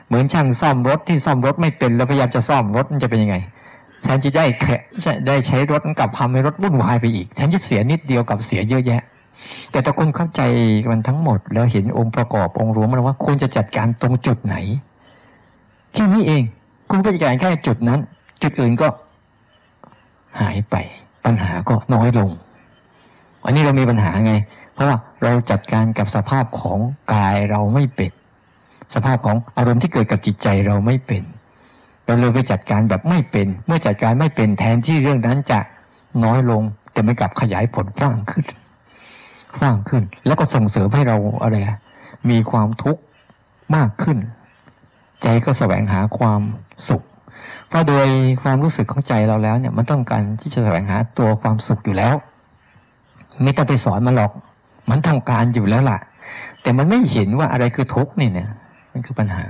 [0.07, 3.35] เหมือนช่างซ่อมรถที่ซ่อมรถไม่เป็นแล้วพยายามจะซ่อมรถมันจะเป็นยังไง
[4.03, 4.75] แทนที่ได้แค่
[5.27, 9.01] ได้ใช้รถกลับทำให้รถวุ่นวายไปอีกแทนที่เสียนิดเดียวกับเสียเยอะแยะ
[9.71, 10.41] แต่ถ้าคุณเข้าใจ
[10.89, 14.55] มันทั้งหมด แล้วเห็นองค์ประกอบองค์รวมมันว่าคุณจะจัดการตรงจุดไหน
[15.93, 16.43] แค่นี้เอง
[16.89, 17.99] คุณไปจัดการแค่จุดนั้น
[18.41, 18.87] จุดอื่นก็
[20.41, 20.75] หายไป
[21.25, 22.29] ปัญหาก็น้อยลง
[23.45, 24.33] อันนี้เรามีปัญหาไง
[24.73, 26.79] เพราะว่าเราจัดการกับสภาพของ
[27.13, 28.11] กายเราไม่เป็น
[28.93, 31.23] สภาพของอารมณ์ที่เกิดกับจิตใจเราไม่เป็น
[32.05, 35.59] เราเลยไปจัดการแบบไม่เป็น เมื่อจัดการไม่เป็นแทนที่เรื่องนั้นจะ
[36.23, 38.45] น้อยลง แต่ไม่กลับขยายผลฟ้างขึ้น
[39.61, 41.57] ฟ้างขึ้น แล้วก็ส่งเสริมให้เราอะไร
[42.29, 43.01] มีความทุกข์
[43.75, 44.17] มากขึ้น
[45.23, 46.41] ใจก็แสวงหาความ
[46.89, 47.03] สุข
[47.67, 48.07] เพราะโดย
[48.41, 52.15] ความรู้สึกของใจเราแล้วเนี่ย มันต้องการที่จะแสวงหาตัวความสุขอยู่แล้ว
[53.43, 54.31] ไม่ต้องไปสอนมันหรอก
[54.89, 55.99] มันทำการอยู่แล้วล่ะ
[56.61, 58.49] แต่มันไม่เห็นว่าอะไรคือทุกข์นี่เนี่ย
[58.91, 59.43] มันคือปัญหา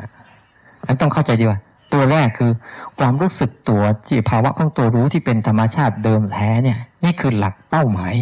[0.88, 1.60] มันต้องเข้าใจดีว่า
[1.94, 2.52] ตัวแรกคือ
[3.00, 8.16] ความรู้สึกตัวจิตภาวะของตัวรู้ที่เป็นธรรมชาติเดิมแท้เนี่ย นี่คือหลักเป้าหมาย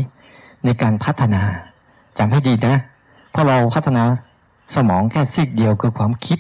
[0.66, 1.44] ในการพัฒนา
[2.18, 2.76] จำให้ดีนะ
[3.32, 4.04] เพราะเราพัฒนา
[4.76, 6.40] สมองแค่ซีกเดียวคือความคิด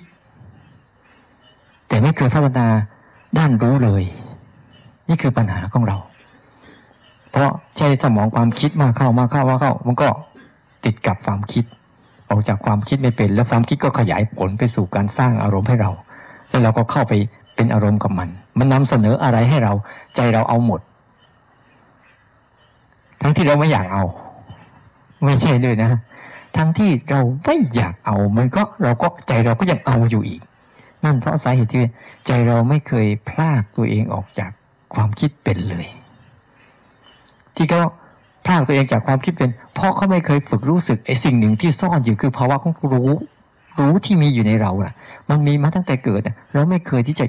[1.88, 2.68] แต่ไม่เคยพัฒนา
[3.38, 4.04] ด้านรู้เลย
[5.10, 5.98] นี่คือปัญหาของเรา
[7.32, 10.08] เพราะใช้สมองความคิดมาเข้ามาเข้ามาเข้า มันก็
[10.86, 11.66] ติดกับความคิด
[12.30, 15.92] ออกจากความคิดไม่เป็น แล้วความคิดก็ขยายผลไปสู่การสร้างอารมณ์ให้เรา
[16.50, 17.14] แล้วเราก็เข้าไป
[17.56, 19.74] เป็นอารมณ์กับมัน มันนำเสนออะไรให้เรา
[20.16, 20.82] ใจเราเอาหมด
[23.22, 24.04] ทั้งที่เราไม่อยากเอา
[25.26, 25.92] ไม่ใช่เลยนะ
[26.58, 30.42] ทั้งที่เราไม่อยากเอา มันก็เราก็ใจเราก็ยังเอาอยู่อีก
[31.06, 31.84] นั่นเพราะสาเหตุที่
[32.28, 34.52] ใจเราไม่เคยพลากตัวเองออกจาก
[34.94, 35.88] ความคิดเป็นเลย
[37.56, 37.82] ที่เขา
[38.46, 43.12] พลากตัวเองจากความคิดเป็น เพราะเขาไม่เคยฝึกรู้สึกไอ้สิ่งหนึ่งที่ซ่อนอยู่คือภาวะของรู้
[43.80, 44.94] รู้ที่มีอยู่ในเราอะ
[45.30, 46.22] มันมีมาตั้งแต่เกิด
[46.54, 47.26] เราไม่เคยที่จะ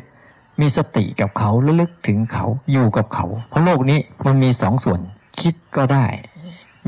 [0.60, 5.00] มีสติกับเขาระลึกถึงเขาอยู่กับเขา เพราะโลกนี้มันมีสองส่วน
[5.40, 6.06] คิดก็ได้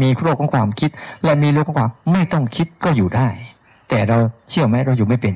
[0.02, 0.90] มีโลกของความคิด
[1.24, 3.28] และมีโลกของความไม่ต้องคิดก็อยู่ได้
[3.88, 4.18] แต่เรา
[4.50, 5.34] เชื่อไหมเราอยู่ไม่เป็น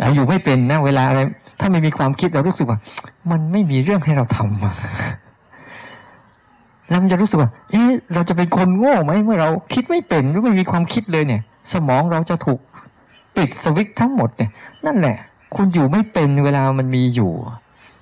[0.00, 1.20] เราอยู่ไม่เป็นนะเวลาอะไร
[1.60, 2.78] ถ้าไม่มีความคิดเรารู้สึกว่า
[3.30, 4.60] มันไม่มีเรื่องให้เราทำ
[6.88, 12.60] แล้วมันจะรู้สึกว่า เอ๊ะเราจะเป็นคนโง่ไหมเมื่อเราคิดไม่เป็นหรือไม่มีความคิดเลยเนี่ย สมองเราจะถูก
[13.36, 14.50] ปิดสวิตทั้งหมดเนี่ย
[14.86, 15.16] นั่นแหละ
[15.56, 17.32] คุณอยู่ไม่เป็นเวลามันมีอยู่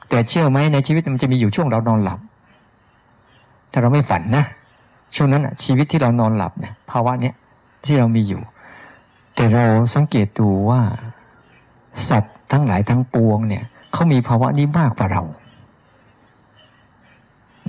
[0.08, 2.18] แต่เชื่อไหมในชีวิตมันจะมีอยู่ช่วงเรานอนหลับ
[3.76, 4.44] ถ้าเราไม่ฝันนะ
[5.16, 7.34] ช่วงนั้นอะชีวิตที่เรานอนหลับเนี่ยภาวะเนี้ย
[7.84, 8.42] ที่เรามีอยู่
[9.34, 10.80] แต่เราสังเกตดูว่า
[12.08, 15.22] สัตว์ทั้งหลายทั้งปวงเนี่ยเขามีภาวะนี้มากกว่าเรา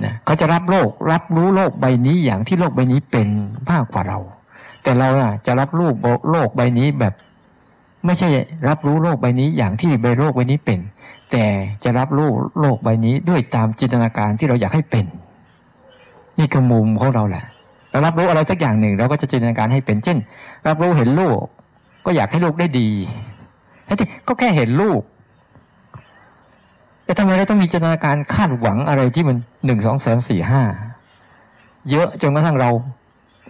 [0.04, 3.28] นะเขาจะรับโลกรับรู้โลกใบนี้อย่างที่โลกใบนี้เป็น
[3.70, 4.18] มากกว่าเรา
[4.82, 5.88] แต่เราอะจะรับรู้
[6.30, 7.14] โลกใบนี้แบบ
[8.04, 8.28] ไม่ใช่
[8.68, 10.80] รับรู้โลกใบนี้อย่างที่ใบโลกใบนี้เป็น
[11.30, 11.44] แต่
[11.84, 12.28] จะรับรู้
[12.60, 15.06] โลกใบนี้ด้วยตามจินตนาการที่เราอยากให้เป็น
[16.38, 17.44] นี่คือมุมของเราแหละ
[17.90, 20.18] เรารับรู้อะไรสักอย่างหนึ่งเราก็จะจินตนาการให้เป็นเช่น
[20.66, 21.38] รับรู้เห็นลูก
[22.06, 22.90] ก็อยากให้ลูกได้ดี
[23.84, 25.00] แที่ก็แค่เห็นลูก
[27.04, 30.62] แต่ทำไมเราต้องมีจินตนาการคาดหวังอะไรที่มันหนึ่งสองสามสี่ห้า
[31.90, 32.70] เยอะจนกระทั่งเรา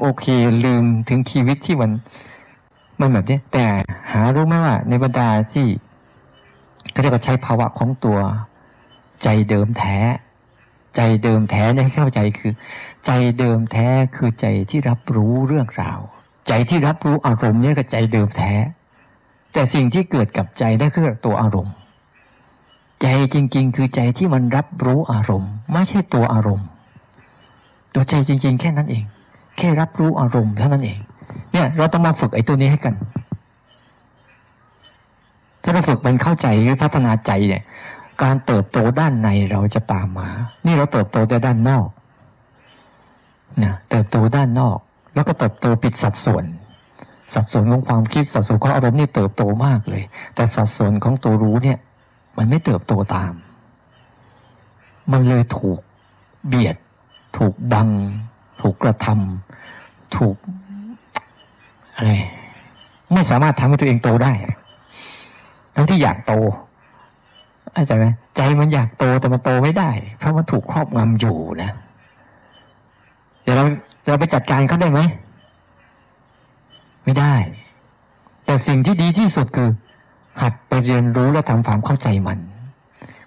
[0.00, 0.24] โอเค
[0.64, 1.90] ลืมถึงชีวิตที่มัน
[3.00, 3.66] มันแบบนี้แต่
[4.12, 5.66] หารู้ไหมว่า ในบรรดาที่
[6.90, 8.18] เขาเรียกว่าใช้ภาวะของตัว
[9.22, 9.96] ใจเดิมแท้
[10.96, 12.52] ใจเดิมแท้ในเข้าใจคือ
[13.06, 16.00] ใจเดิมแท้คือใจที่รับรู้เรื่องราว
[16.48, 18.52] ใจที่รับรู้อารมณ์นี่ก็ใจเดิมแท้
[19.52, 21.74] แต่สิ่งที่เกิดกับใจนั่นคือตัวอารมณ์
[23.02, 26.66] ใจจริง ๆ คือใจที่มันรับรู้อารมณ์ ไม่ใช่ตัวอารมณ์
[27.94, 29.04] ตัวใจจริง ๆ แค่นั้นเอง
[29.56, 30.98] แค่รับรู้อารมณ์เท่านั้นเอง
[31.52, 32.94] เนี่ย เราต้องมาฝึกไอ้ตัวนี้ให้กัน
[35.62, 37.62] ถ้าเราฝึกมันเข้าใจหรือพัฒนาใจเนี่ย
[38.22, 40.28] การเติบโตด้านในเราจะตามมา
[40.66, 41.88] นี่เราเติบโตแต่ด้านนอก
[43.62, 44.78] นะเติบโตด้านนอก
[45.14, 46.44] แล้วก็เติบโตปิดสัดส่วน
[47.34, 50.02] สัดส่วนของความคิดสัดส่วนของอารมณ์นี่เติบโตมากเลย
[50.34, 51.78] แต่สัดส่วนของตัวรู้เนี่ย
[52.36, 53.32] มันไม่เติบโตตาม
[55.12, 55.78] มันเลยถูก
[56.46, 56.76] เบียด
[57.36, 57.88] ถูกบัง
[58.60, 60.36] ถูกกระทำถูก
[61.96, 62.12] อะไร
[63.12, 64.32] ไม่สามารถทำให้ตัวเองโตได้
[65.74, 66.32] ทั้งที่อยากโต
[67.74, 71.70] เข้าใจไหมใจมันอยากโตแต่มันโตไม่ได้ เพราะมันถูกครอบงำอยู่นะ
[73.42, 73.64] เดี๋ยวเรา
[74.06, 75.00] เราไปจัดการเขาได้ไหม
[77.04, 77.34] ไม่ได้
[78.44, 79.70] แต่สิ่งที่ดีที่สุดคือ
[80.42, 82.38] หัดไปเรียนรู้และทำความเข้าใจมัน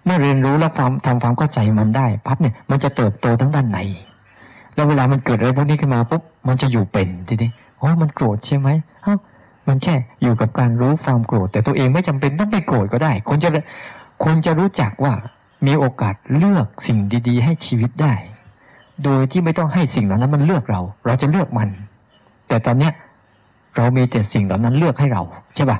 [0.06, 3.80] เมื่อเรียนรู้แล้วความทำความเข้าใจมันได้ปั๊บเนี่ยมันจะเติบโตทั้งด้านใน
[4.76, 8.70] แล้วเวลามันเกิดอะไรพวกนี้ขึ้นมาปุ๊บมันจะอยู่เป็นทีนี้โอ้มันโกรธใช่ไหม
[9.04, 9.16] เอ้า
[9.68, 13.50] มันแค่อยู่กับการรู้ความโกรธ แต่ตัวเองไม่จำเป็นต้องไปโกรธก็ได้ คนจะ
[14.24, 15.14] คุณจะรู้จักว่า
[15.68, 18.14] มีโอกาสเลือกสิ่งดีๆ ให้ชีวิตได้
[19.04, 21.70] โดยที่ไม่ต้องให้สิ่งเหล่านั้นมันเลือกเรา เราจะเลือกมัน
[22.48, 22.94] แต่ตอนเนี้ย
[23.76, 25.22] เรามีแต่สิ่งเหล่านั้นเลือกให้เรา
[25.56, 25.78] ใช่ปะ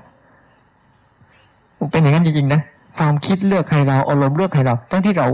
[1.92, 2.62] เป็นอย่างนั้นจริงๆนะ
[2.98, 5.28] ความคิดเลือกให้เราอารมณ์เลือกให้เราตั้งที่เรา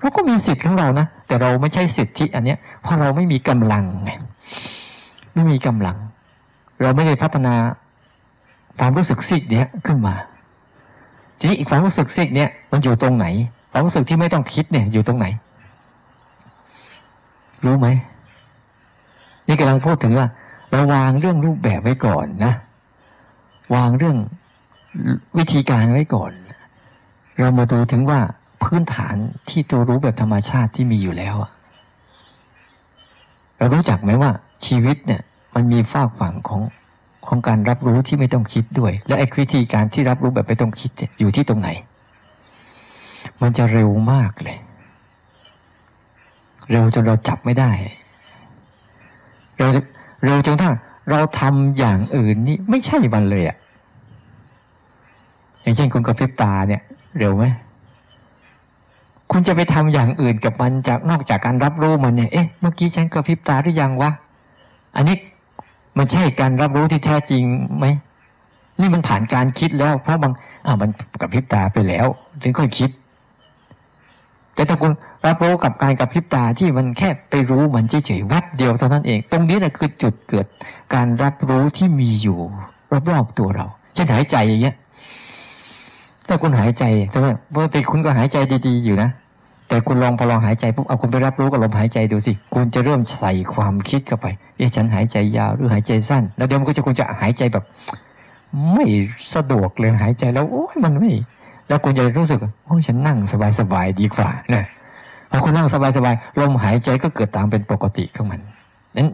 [0.00, 4.10] เราก็มีสิทธิ์ของเรานะแต่เราไม่ใช่สิทธิอันเนี้ยเพราะเราไม่มีกำลังไง
[5.34, 5.96] ไม่มีกำลัง
[6.82, 7.54] เราไม่ได้พัฒนา
[8.78, 10.14] ความรู้สึกสิทธิ์เนี้ยขึ้นมา
[11.38, 13.26] ทีนี้อีกความรู้สึกซิกเนี่ยมันอยู่ตรงไหน
[13.70, 15.26] ความรู้สึกที่ไม่ต้องคิดเนี่ย อยู่ตรงไหน
[17.64, 17.88] รู้ไหม
[19.46, 20.26] นี่กำลังพูดถึงว่า
[20.70, 22.54] เราวางเรื่องรูปแบบไว้ก่อนนะ
[23.74, 24.16] วางเรื่อง
[25.38, 26.32] วิธีการไว้ก่อน
[27.38, 28.20] เรามาดูถึงว่า
[28.62, 29.16] พื้นฐาน
[29.48, 31.34] ที่ตัวรู้แบบธรรมชาติที่มีอยู่แล้ว
[33.58, 34.30] เรารู้จักไหมว่า
[34.66, 35.22] ชีวิตเนี่ย
[35.54, 36.60] มันมีฝากฝั่งของ
[37.28, 41.68] ของการรับรู้ที่ไม่ต้องคิดด้วย และไอ้วิธีการที่รับรู้แบบไม่ต้องคิดอยู่ที่ตรงไหน
[43.42, 44.58] มันจะเร็วมากเลย
[46.70, 47.70] เร็วจนเราจับไม่ได้
[49.56, 49.70] เร็ว
[50.24, 50.70] เร็วจนถ้า
[51.10, 53.56] เราทำอย่างอื่นนี่ไม่ใช่มันเลยอะ
[55.62, 56.82] อย่างเช่นคุณกระพริบตาเนี่ย
[57.18, 57.44] เร็วไหม
[59.32, 64.10] คุณจะไปทำอย่างอื่นกับมันจากนอกจากการรับรู้มันเนี่ย เอ๊ะ เมื่อกี้ฉันกระพริบตาหรือยังวะ
[64.96, 65.16] อันนี้
[65.98, 67.42] มันใช่การรับรู้ที่แท้จริง
[67.78, 67.86] ไหม
[68.80, 70.32] นี่มันผ่านการคิดแล้ว เพราะบาง
[70.66, 72.06] อ่ามันกระพริบตาไปแล้ว
[72.42, 72.90] ถึงค่อยคิด
[74.54, 74.92] แต่ถ้าคุณ
[75.26, 80.46] รับรู้กับการกระพริบตาที่มันแค่ไปรู้มันเฉยๆวัดเดียวเท่านั้นเอง ตรงนี้แหละคือจุดเกิด
[80.94, 82.38] การรับรู้ที่มีอยู่
[83.10, 84.76] รอบๆตัวเราเช่นหายใจอย่างเงี้ย
[86.28, 89.10] ถ้าคุณหายใจใช่ไหมปกติคุณก็หายใจดีๆอยู่นะ
[89.68, 94.26] แต่คุณลองพอลองหายใจปุ๊บเอาคุณไปรับรู้กับลมหายใจดูสิ คุณจะเริ่มใส่ความคิดเข้าไป
[94.56, 97.64] เอ๊ะฉันหายใจยาวหรือหายใจสั้น แล้วเดี๋ยวมันก็จะคุณจะหายใจแบบ
[98.72, 98.86] ไม่
[99.34, 101.12] สะดวกเลยหายใจแล้วโอ้ยมันไม่
[101.68, 103.18] แล้วคุณจะรู้สึกโอ้ฉันนั่ง
[103.60, 104.64] สบายๆดีกว่านะ
[105.30, 108.40] พอคุณนั่งสบายๆลมหายใจก็เกิดตามเป็นปกติของมัน
[108.96, 109.08] นั้น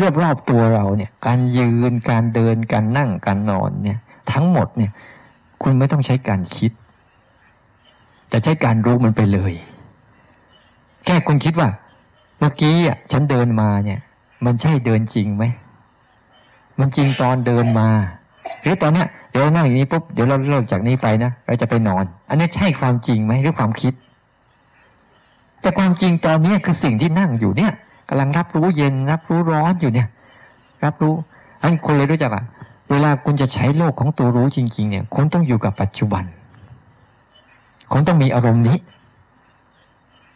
[0.00, 3.98] รอบรอบตัวเราเนี่ย การยืนการเดินการนั่งการนอนเนี่ย
[4.32, 4.90] ทั้งหมดเนี่ย
[5.62, 6.72] คุณไม่ต้องใช้การคิด
[8.28, 9.54] แต่ใช้การรู้มันไปเลย
[11.08, 11.68] แค่คุณคิดว่า
[12.38, 14.00] เมื่อกี้อะฉันเดินมาเนี่ย
[14.44, 15.44] มันใช่เดินจริงไหม
[16.80, 17.88] มันจริงตอนเดินมา
[18.62, 23.92] หรือตอนเนี้ยเดี๋ยวนั่งอย่างนี้ปุ๊บเดี๋ยวเราเลิกจากนี้ไปนะเราจะไปนอน อันนี้ใช่ความจริงไหมหรือความคิด
[25.60, 27.72] แต่ความจริงตอนนี้คือสิ่งที่นั่งอยู่เนี่ย
[28.08, 30.08] กำลังรับรู้เย็นรับรู้ร้อนอยู่เนี่ย
[30.84, 31.14] รับรู้
[31.62, 32.44] อันคนเลยรู้จักอะ
[32.90, 36.24] เวลาคุณจะใช้โลกของตัวรู้จริง ๆ เนี่ยคุณต้องอยู่กับปัจจุบัน
[37.92, 38.78] คุณต้องมีอารมณ์นี้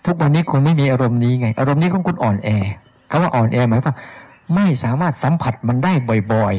[0.07, 2.49] ทุกวันนี้คุณไม่มีอารมณ์นี้ไง อารมณ์นี้ของคุณอ่อนแอ
[3.11, 3.97] คำว่าอ่อนแอหมายความ
[4.55, 5.93] ไม่สามารถสัมผัสมันได้
[6.33, 6.55] บ่อย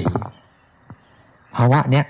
[0.80, 2.06] ๆภาวะเนี้ย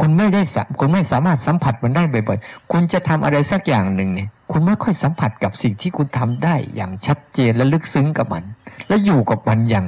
[0.00, 8.44] คุณไม่ได้สคุณไม่สามารถสัมผัสมันได้บ่อยๆ คุณจะทำอะไรสักอย่างหนึ่งเนี่ย คุณไม่ค่อยสัมผัสกับสิ่งที่คุณทำได้อย่างชัดเจนและลึกซึ้งกับมัน
[8.88, 9.86] และอยู่กับมันอย่าง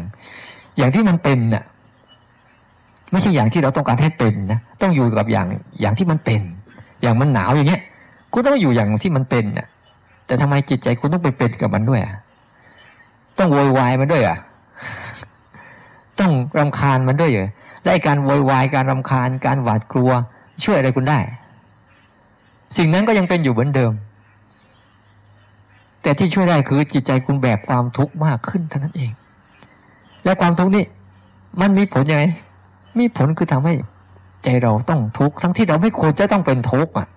[0.79, 1.65] อย่างที่มันเป็นน่ะ
[3.13, 5.47] ไม่ใช่อย่างที่เราต้องการให้เป็นนะ ต้องอยู่กับอย่าง
[5.81, 6.41] อย่างที่มันเป็น
[7.03, 7.83] อย่างมันหนาวอย่างเงี้ย
[8.33, 9.67] คุณต้องอยู่อย่างที่มันเป็นน่ะ
[10.27, 12.17] แต่ทำไมจิตใจคุณต้องไปเป็นกับมันด้วยอะ
[13.39, 14.39] ต้องโวยวายมันด้วยอะ
[16.21, 17.49] ต้องรำคาญมันด้วยเหรอ
[17.87, 20.11] ได้การโวยวายการรำคาญ การหวาดกลัว
[20.65, 21.19] ช่วยอะไรคุณได้
[22.77, 23.93] สิ่งนั้นก็ยังเป็นอยู่เหมือนเดิม
[26.03, 29.13] แต่ที่ช่วยได้คือจิตใจคุณแบกความทุกข์มากขึ้นเท่านั้นเอง
[30.25, 30.85] และความทุกข์นี่
[31.61, 32.25] มันมีผลยังไง
[32.99, 33.75] มีผลคือทำให้
[34.45, 37.09] ใจเราต้องทุกข์ทั้งที่เราไม่ควรจะต้องเป็นทุกข์อะ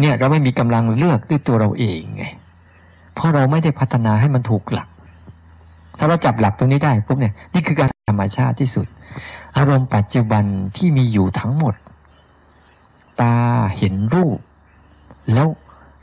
[0.00, 2.24] เนี่ยเราไม่มีกำลังเลือกด้วยตัวเราเองไง
[3.14, 4.88] เพราะเราไม่ได้พัฒนาให้มันถูกหลัก
[5.98, 8.86] ถ้าเราจับหลักตรงนี้ได้ปุ๊บเนี่ยนี่คือการธรรมชาติที่สุด
[9.56, 10.44] อารมณ์ปัจจุบัน
[10.76, 11.74] ที่มีอยู่ทั้งหมด
[13.20, 13.34] ตา
[13.78, 14.38] เห็นรูป
[15.32, 15.48] แล้ว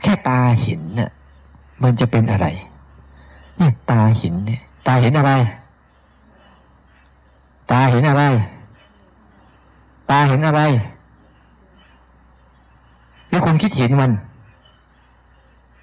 [0.02, 1.10] แค่ตาเห็นเนี่ย
[1.82, 2.46] มันจะเป็นอะไร
[3.60, 5.32] นี่ตาเห็นเนี่ยตาเห็นอะไร
[7.70, 8.22] ตาเห็นอะไร
[10.10, 10.62] ตาเห็นอะไร
[13.36, 14.10] แล้วคุณคิดเห็นมัน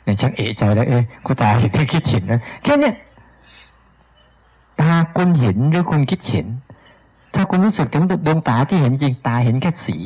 [0.03, 2.95] เนี่ยชักเอะใจแล้วเอ๊ะคุณตาเห็นได้คิดเห็นนะแค่เนี้ย
[4.79, 6.47] ตาคุณเห็นหรือคุณคิดเห็น
[7.33, 9.97] ถ้าคุณรู้สึกถึงดวงตาที่เห็นจริงตาเห็นแค่สี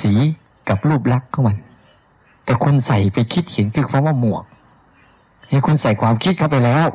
[0.00, 0.12] สี
[0.68, 1.56] กับรูปลักษณ์ของมัน
[2.44, 4.44] แต่คุณใส่ไปคิดเห็นคือคำว่าหมวก
[5.50, 6.88] ให้คุณใส่ความคิดเข้าไปแล้ว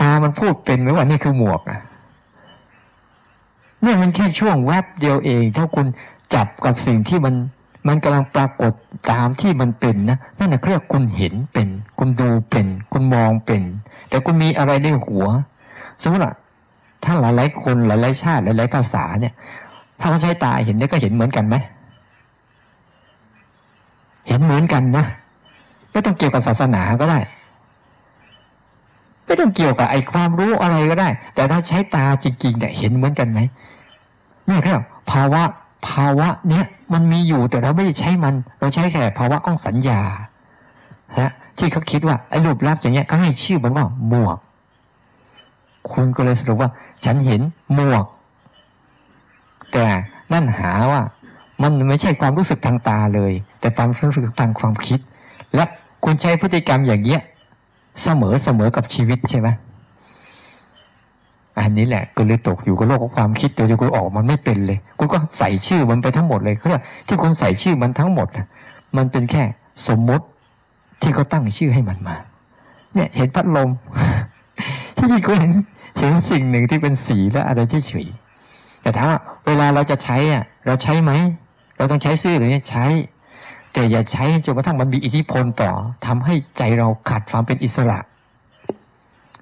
[0.00, 1.80] ตามันพูดเป็นไหมว่านี่คือหมวกอะ
[3.82, 5.86] เนี่ยมันแค่ช่วงแวบเดียวเอง ถ้าคุณ
[6.34, 7.34] จับกับสิ่งที่มัน
[7.88, 8.72] มันกำลังปรากฏ
[9.10, 13.62] ตามที่มันเป็นนะนั่นแหละเรียกคุณเห็นเป็น คุณดูเป็น คุณมองเป็น
[14.08, 15.26] แต่คุณมีอะไรในหัว
[16.02, 16.34] สมมติว่า
[17.04, 19.34] ถ้าหลายหลายคนหลายหลายชาติหลายหลายภาษาเนี่ย
[20.00, 21.56] ถ้าเขาใช้ตาเห็นเนี่ยก็เห็นเหมือนกันไหม
[24.28, 25.06] เห็นเหมือนกันนะ
[25.92, 27.18] ไม่ต้องเกี่ยวกับศาสนาก็ได้
[29.28, 33.40] ไม่ต้องเกี่ยวกับไอ้ความรู้อะไรก็ได้ แต่ถ้าใช้ตาจริงๆเนี่ยเห็นเหมือนกันไหม
[34.48, 35.42] นี่เรียกภาวะ
[35.88, 40.00] ภาวะเนี้ยมันมีอยู่แต่เราไม่ได้ใช้มัน เราใช้แค่ภาวะของสัญญา
[41.18, 44.38] ฮะที่เขาคิดว่าไอ้รูปลักษณ์อย่างเงี้ยเขาให้ชื่อมันว่าหมวก
[45.92, 46.70] คุณก็เลยสรุปว่า
[47.04, 47.40] ฉันเห็น
[47.74, 48.04] หมวก
[49.72, 49.86] แต่
[50.32, 51.02] นั่นหาว่า
[51.62, 55.00] มันไม่ใช่ความรู้สึกทางตาเลย แต่ความรู้สึกทางความคิด
[55.54, 55.64] และ
[56.04, 57.20] คุณใช้พฤติกรรมอย่างเงี้ย
[58.02, 59.48] เสมอเสมอกับชีวิตใช่ไหม
[61.60, 68.28] อันนี้แหละก็เลยตกอยู่กับโลกของความคิดตัวที่คุณออกมันไม่เป็นเลย คุณก็ใส่ชื่อมันไปทั้งหมดเลยคือที่คุณใส่ชื่อมันทั้งหมด
[68.96, 69.42] มันเป็นแค่
[69.88, 70.24] สมมติ
[71.02, 72.16] ที่เขาตั้งชื่อให้มันมา
[72.94, 73.70] เนี่ยเห็นพัดลม
[74.96, 75.52] ที่จริงคุณเห็น
[75.98, 78.06] เห็นสิ่งหนึ่งที่เป็นสีและอะไรที่เฉย
[78.82, 79.08] แต่ถ้า
[79.46, 81.12] เวลาเราจะใช้อะ เราใช้ไหม
[81.76, 82.84] เราต้องใช้ซื่อหรือใช้
[83.78, 85.70] แต่อย่าใช้จนกระทั่งมันมีอิทธิพลต่อ
[86.06, 87.98] ทำให้ใจเราขาดความเป็นอิสระ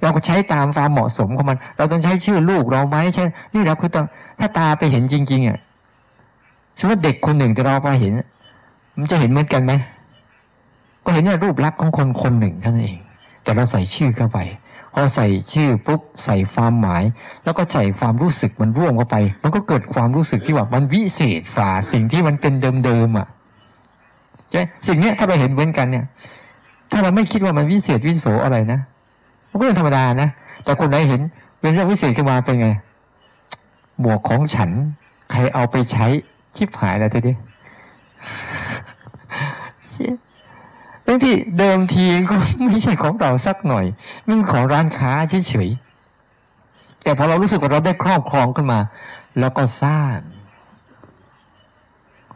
[0.02, 4.06] เราก็ใช้ตามความเหมาะสมของมัน เราต้องใช้ชื่อลูกเราไหมใช่ นี่เราคือต้อง
[4.38, 5.58] ถ้าตาไปเห็นจริง ๆอะ
[6.78, 8.12] สมมติเด็กคนหนึ่งแต่เราไปเห็น
[8.98, 9.72] มันจะเห็นเหมือนกันไหม
[11.04, 13.00] ก็เห็นเนี่ยรูปลักษณ์ของคนคนหนึ่งเท่านั้นเอง
[13.42, 14.38] แต่เราใส่ชื่อเข้าไป
[14.92, 17.02] พอใส่ชื่อปุ๊บใส่ความหมาย
[17.44, 22.52] แล้วก็ใส่ความรู้สึกมันร่วมเข้าไป มันก็เกิดความรู้สึกที่ว่ามันวิเศษฝ่าสิ่งที่มันเป็น
[22.84, 23.28] เดิมๆอะ
[24.52, 26.04] ใช่สิ่งเนี้ยถ้าเราเห็นเหมือนกันเนี่ย
[26.90, 28.80] ถ้าเราไม่คิดว่ามันวิเศษวิโสอะไรนะ
[29.50, 30.28] มันก็เป็นธรรมดานะ
[30.64, 31.20] แต่คนไหนเห็น
[31.60, 32.68] เป็นเรื่องวิเศษขึ้นมาเป็นไง
[34.00, 34.70] หมวกของฉัน
[35.30, 36.06] ใครเอาไปใช้
[36.56, 37.36] ชิบหายแล้วทีนี้
[41.06, 42.34] ทั้งที่เดิมทีก็
[42.66, 43.84] ไม่ใช่ของเราสักหน่อย
[44.28, 45.12] มันของร้านค้า
[45.48, 48.80] เฉยๆแต่พอเรารู้สึกว่าเราได้ครอบครองขึ้นมา
[49.40, 50.16] แล้วก็สร้าง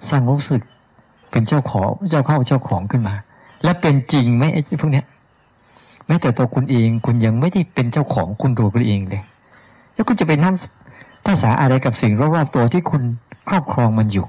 [0.08, 0.62] สร้างรู้สึก
[1.30, 3.14] เป็นเจ้าของเจ้าเข้าเจ้าของขึ้นมา
[3.64, 5.06] แล้วเป็นจริงไหมไอ้พวกเนี้ย
[6.06, 9.22] แม้แต่ตัวคุณเองคุณยังไม่ได้เป็นเจ้าของคุณตัวคุณเองเลย
[9.94, 10.54] แล้วคุณจะไปนั่ง
[11.26, 13.02] ภาษาอะไรกับสิ่งรอบๆตัวที่คุณ
[13.48, 14.26] ครอบครองมันอยู่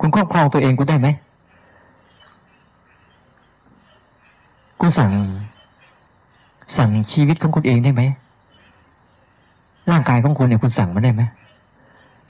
[0.00, 1.08] คุณครอบครองตัวเองคุณได้ไหม
[4.80, 5.12] คุณสั่ง
[6.76, 8.02] สั่งชีวิตของคุณเองได้ไหม
[9.90, 11.22] ร่างกายของคุณเนี่ยคุณสั่งมันได้ไหม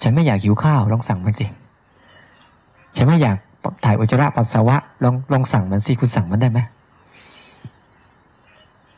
[0.02, 1.46] ฉันไม่อยากหิวข้าวลองสั่งมันสิ
[2.96, 3.36] ฉันไม่อยาก
[3.84, 6.60] ถ่ายอุจจาระปัสสาวะลองลองสั่งมันสิคุณสั่งมันได้ไหม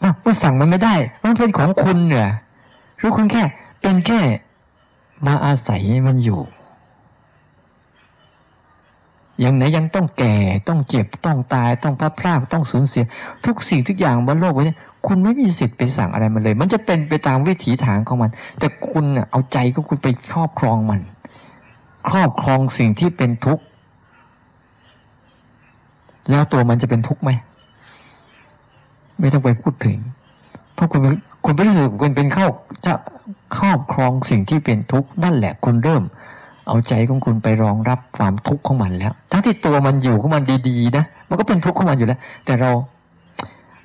[0.03, 2.29] อะคุณสั่งมันไม่ได้ มันเป็นของคุณเนี่ย
[3.01, 3.43] รู้คุณแค่
[3.83, 4.21] เป็นแค่
[5.27, 6.41] มาอาศัยมันอยู่
[9.41, 10.35] อย่างไหนยังต้องแก่
[10.69, 13.05] ต้องเจ็บต้องตายต้องพลาดพลาดต้องสูญเสีย
[13.47, 21.01] ทุกสิ่งทุกอย่างบนโลกนี้คุณไม่มีสิทธิ์ไปสั่งอะไรมันเลย มันจะเป็นไปตามวิถีทางของมัน แต่คุณเอาใจก็คุณไปครอบครองมัน
[22.11, 23.65] ครอบครองสิ่งที่เป็นทุกข์
[26.29, 27.31] แล้วตัวมันจะเป็นทุกข์ไหม
[29.21, 29.99] ไม่ต้องไปพูดถึง
[30.75, 31.01] เพราะคุณ
[31.45, 32.47] คุณไม่รู้สึกคุณเป็นเข้า
[32.87, 32.95] จะ
[33.59, 36.03] ครอบครองสิ่งที่เป็นทุกข์นั่นแหละคุณเริ่ม
[36.67, 42.71] เอาใจของคุณไปรองรับความทุกข์ของมันแล้ว ทั้งที่ตัวมันอยู่ของมันดีๆนะมันก็เป็นทุกข์ของมันอยู่แล้ว แต่เรา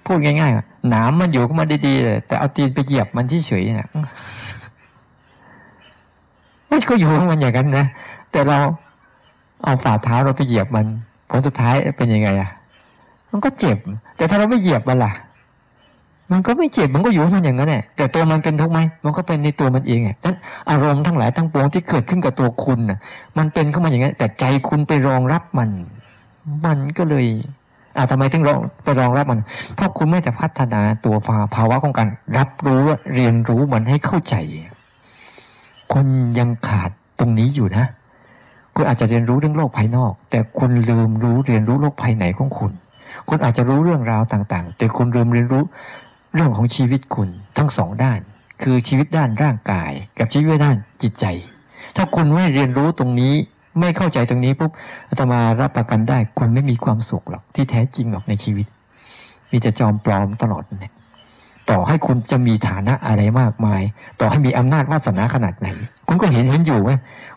[0.05, 3.89] พูดง่ายๆหนามมันอยู่ของมันดีๆแต่เอาตีนไปเหยียบมันเฉยๆนะ
[6.69, 7.85] มันก็อยู่ของมันอย่างนั้นนะ
[8.31, 8.57] แต่เรา
[9.63, 10.87] เอาฝ่าเท้าเราไปเหยียบมัน
[11.29, 12.49] ผลสุดท้ายเป็นยังไงอะ
[13.31, 13.77] มันก็เจ็บ
[14.17, 15.13] แต่ถ้าเราไม่เหยียบมันล่ะ
[16.31, 20.35] มันก็ไม่เจ็บมันก็อยู่มันอย่างนั้นแหละแต่ตัวมันเป็นทุกไหมมันก็เป็นในตัวมันเองอะนั้น
[20.69, 22.99] อารมณ์ทั้งหลายทั้งปวงที่เกิดขึ้นกับตัวคุณน่ะ
[23.37, 25.69] มันเป็นเข้ามาอย่างนั้นแต่ใจคุณไปรองรับมัน
[26.65, 27.25] มันก็เลย
[27.97, 29.39] อ่าทำไมถึงรองไปรองรับมัน
[29.75, 31.15] เพราะคุณไม่แต่พัฒนาตัว
[31.55, 32.83] ภาวะของการรับรู้
[33.15, 34.35] เรียนรู้มันให้เข้าใจ
[35.93, 36.07] คุณ
[36.39, 37.85] ยังขาดตรงนี้อยู่นะ
[38.75, 42.71] คุณอาจจะเรียนรู้เรื่องโลกภายนอก แต่คุณลืมรู้เรียนรู้โลกภายในของคุณ
[43.29, 45.63] คุณอาจจะรู้เรื่องราวต่างๆ แต่คุณลืมเรียนรู้
[46.35, 48.19] เรื่องของชีวิตคุณทั้งสองด้าน
[48.61, 51.25] คือชีวิตด้านร่างกาย กับชีวิตด้านจิตใจ
[51.95, 53.33] ถ้าคุณไม่เรียนรู้ตรงนี้
[53.79, 54.71] ไม่เข้าใจตรงนี้ปุ๊บ
[55.09, 58.67] อาตมารับประกันได้ คุณไม่มีความสุขหรอกที่แท้จริงหรอกในชีวิต
[59.51, 60.93] มีจะจอมปลอมตลอดเนี่ย
[61.69, 63.81] ต่อให้คุณจะมีฐานะอะไรมากมาย
[64.19, 65.67] ต่อให้มีอำนาจวาสนาขนาดไหน
[66.07, 66.91] คุณก็เห็นเห็นอยู่ไหม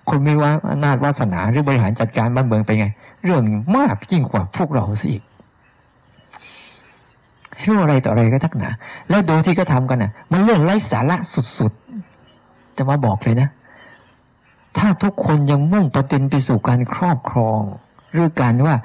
[0.08, 2.86] คนมีว่าอำนาจวาสนาหรือบริหารจัดการบ้านเมืองไปไง
[3.24, 3.42] เรื่อง
[3.76, 5.22] มากยิ่งกว่าพวกเราสิอีก
[7.66, 8.70] รู้อะไรต่ออะไรก็ทักหนา
[9.08, 11.16] แล้วดูที่ก็ทำกันอะ มันเรื่องไร้สาระ
[11.58, 13.48] สุดๆจะมาบอกเลยนะ
[14.78, 17.60] ถ้าทุกคนยังมุ่งประเด็นไปสู่การครอบครอง
[18.12, 18.76] หรือการว่า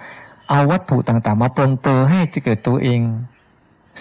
[0.50, 3.00] เอาวัตถุต่างๆ มาปนเปื้อให้จะเกิดตัวเอง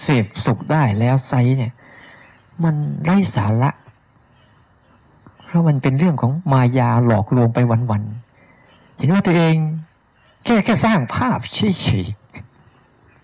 [0.01, 1.73] เสพสุขได้แล้วไซเนี่ย
[2.63, 3.71] มันไร้สาระ
[5.45, 7.59] เพราะมันเป็นเรื่องของมายาหลอกลวงไป
[7.91, 9.55] วันๆเห็นว่าตัวเอง
[10.43, 12.05] แค่แค่สร้างภาพเฉย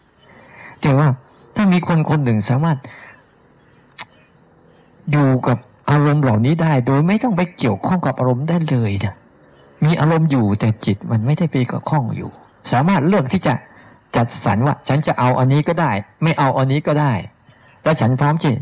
[0.02, 1.08] ๆแต่ว่า
[1.56, 2.78] ถ้ามีคนคนหนึ่งสามารถ
[5.12, 5.58] อยู่กับ
[5.90, 9.14] อารมณ์เหล่านี้ได้ โดยไม่ต้องไปเกี่ยวข้องกับอารมณ์ได้เลยนะ
[9.86, 12.30] มีอารมณ์อยู่แต่จิตมันไม่ได้ไปเกี่ยวข้องอยู่
[12.72, 13.54] สามารถเลือกที่จะ
[14.16, 15.92] จัดสรรว่า ฉันจะเอาอันนี้ก็ได้
[16.24, 17.14] ไม่เอาอันนี้ก็ได้
[17.84, 18.54] แล้วฉันพร้อมที่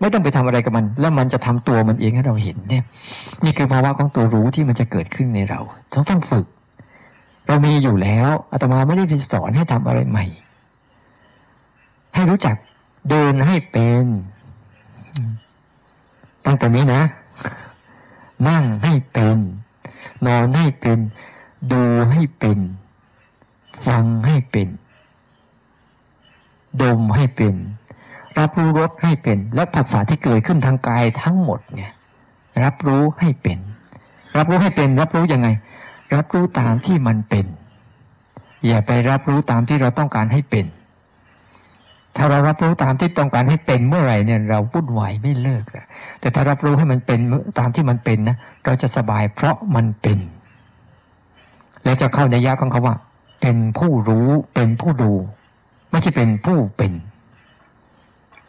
[0.00, 2.84] ไม่ต้องไปทำอะไรกับมัน แล้วมันจะทำตัวมันเองให้เราเห็นเนี่ย
[3.44, 5.60] นี่คือภาวะของตัวรู้ที่มันจะเกิดขึ้นในเรา
[5.92, 6.46] ต้องต้องฝึก
[7.46, 10.24] เรามีอยู่แล้วอาตมาไม่ได้ไปสอนให้ทำอะไรใหม่
[12.14, 12.56] ให้รู้จัก
[13.10, 14.04] เดินให้เป็น
[16.46, 17.02] ตั้งแต่นี้นะ
[18.48, 19.38] นั่งให้เป็น
[20.26, 20.98] นอนให้เป็น
[21.72, 22.58] ดูให้เป็น
[23.86, 24.68] ฟังให้เป็น
[26.82, 27.54] ดมให้เป็น
[28.38, 31.92] รับรู้รสให้เป็น และภาษาที่เกิดขึ้นทางกายทั้งหมดเนี่ย
[32.64, 33.58] รับรู้ให้เป็น
[34.36, 35.48] รับรู้ให้เป็น รับรู้ยังไง
[36.14, 37.46] รับรู้ตามที่มันเป็น
[38.66, 40.66] อย่าไปรับรู้ตามที่เราต้องการให้เป็น
[42.16, 45.64] ถ้าเรารับรู้ตามที่ต้องการให้เป็นเมื่อไหร่เนี่ย เราวุ่นวายไม่เลิก
[46.20, 47.20] แต่ถ้ารับรู้ให้มันเป็น
[47.58, 50.18] ตามที่มันเป็นนะเราจะสบายเพราะมันเป็น
[51.84, 52.96] แล้วจะเข้าในยะของเขาว่า
[53.40, 55.12] เป็นผู้รู้เป็นผู้ดู
[55.96, 56.92] ไม่ใช่เป็นผู้เป็น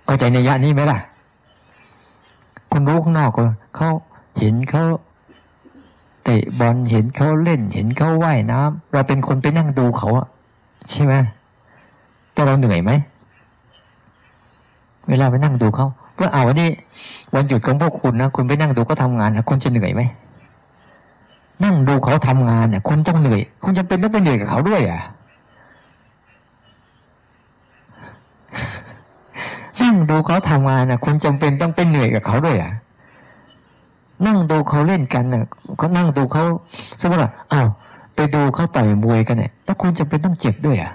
[0.05, 0.99] เข้าใจในยะนี้ไหมล่ะ
[2.71, 3.45] คนรู้ข้างนอกก็
[3.75, 3.89] เขา
[4.39, 4.85] เห็นเขา
[6.23, 10.27] เตะบอลเห็นเขาเล่น เห็นเขาว่ายน้ำเราเป็นคนไปนั่งดูเขาอะ
[10.91, 11.13] ใช่ไหม
[12.33, 12.91] แต่เราเหนื่อยไหม
[15.09, 16.69] เวลาไปนั่งดูเขาเพื่อเอาวันนี้
[17.35, 20.01] วันหยุดของพวกคุณนะคุณไปนั่งดูเขาทางานนะคุณจะเหนื่อยไหม
[21.63, 25.01] นั่งดูเขาทำงานเนี่ยคุณต้องเหนื่อย คุณจำเป็นต้องไปเหนื่อยกับเขาด้วยอะ
[29.81, 32.71] นั่งดูเขาทำงานนะคุณจำเป็นต้องไปเหนื่อยกับเขาด้วยอะ
[34.25, 35.43] นั่งดูเขาเล่นกันน่ะ
[35.77, 36.43] เขานั่งดูเขา
[37.01, 37.67] สมมติว่าอ้าว
[38.15, 40.91] ไปดูเขาต่อยมวยกันเนี่ยแล้วคุณจำเป็นต้องเจ็บด้วยอะ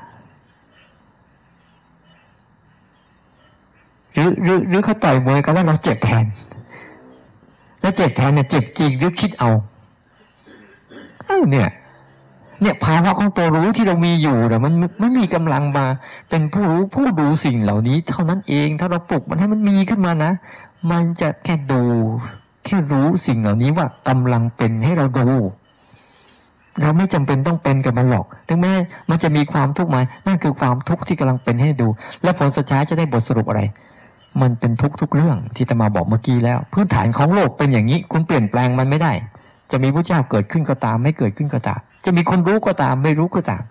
[4.14, 6.24] หรือหรือหรือเขาต่อยมวยกันแล้วเราเจ็บแทน
[7.80, 9.50] แล้วเจ็บแทนเนี่ยเจ็บจริงหรือคิดเอา
[11.26, 11.68] เอ้าเนี่ย
[12.62, 15.86] เนี่ยภาวะของตัวรู้ที่เรามีอยู่แต่มันไม่มีกำลังมา
[16.30, 20.32] เป็นผู้รู้ผู้ดูสิ่งเหล่านี้ เท่านั้นเองถ้าเราปลุกมันให้มันมีขึ้นมานะ
[20.90, 21.82] มันจะแค่ดู
[22.64, 25.28] แค่รู้สิ่งเหล่านี้ว่ากำลังเป็นให้เราดู
[26.80, 28.72] เราไม่จำเป็นต้องเป็นกับมันหรอก ถึงแม้
[29.10, 31.88] มันจะมีความทุกข์ไหมนั่นคือความทุกข์ที่กำลังเป็นให้ดู
[32.22, 33.62] และผลสุดท้ายจะได้บทสรุปอะไร
[34.42, 39.12] มันเป็นทุกทุกเรื่องที่ตมาบอกเมื่อกี้แล้ว พื้นฐานของโลกเป็นอย่างนี้ คุณเปลี่ยนแปลงมันไม่ได้
[39.70, 43.62] จะมีพระเจ้าเกิดขึ้นก็ตาม ไม่เกิดขึ้นก็ตาม จะมีคนรู้ก็ตาม ไม่รู้ก็ตาม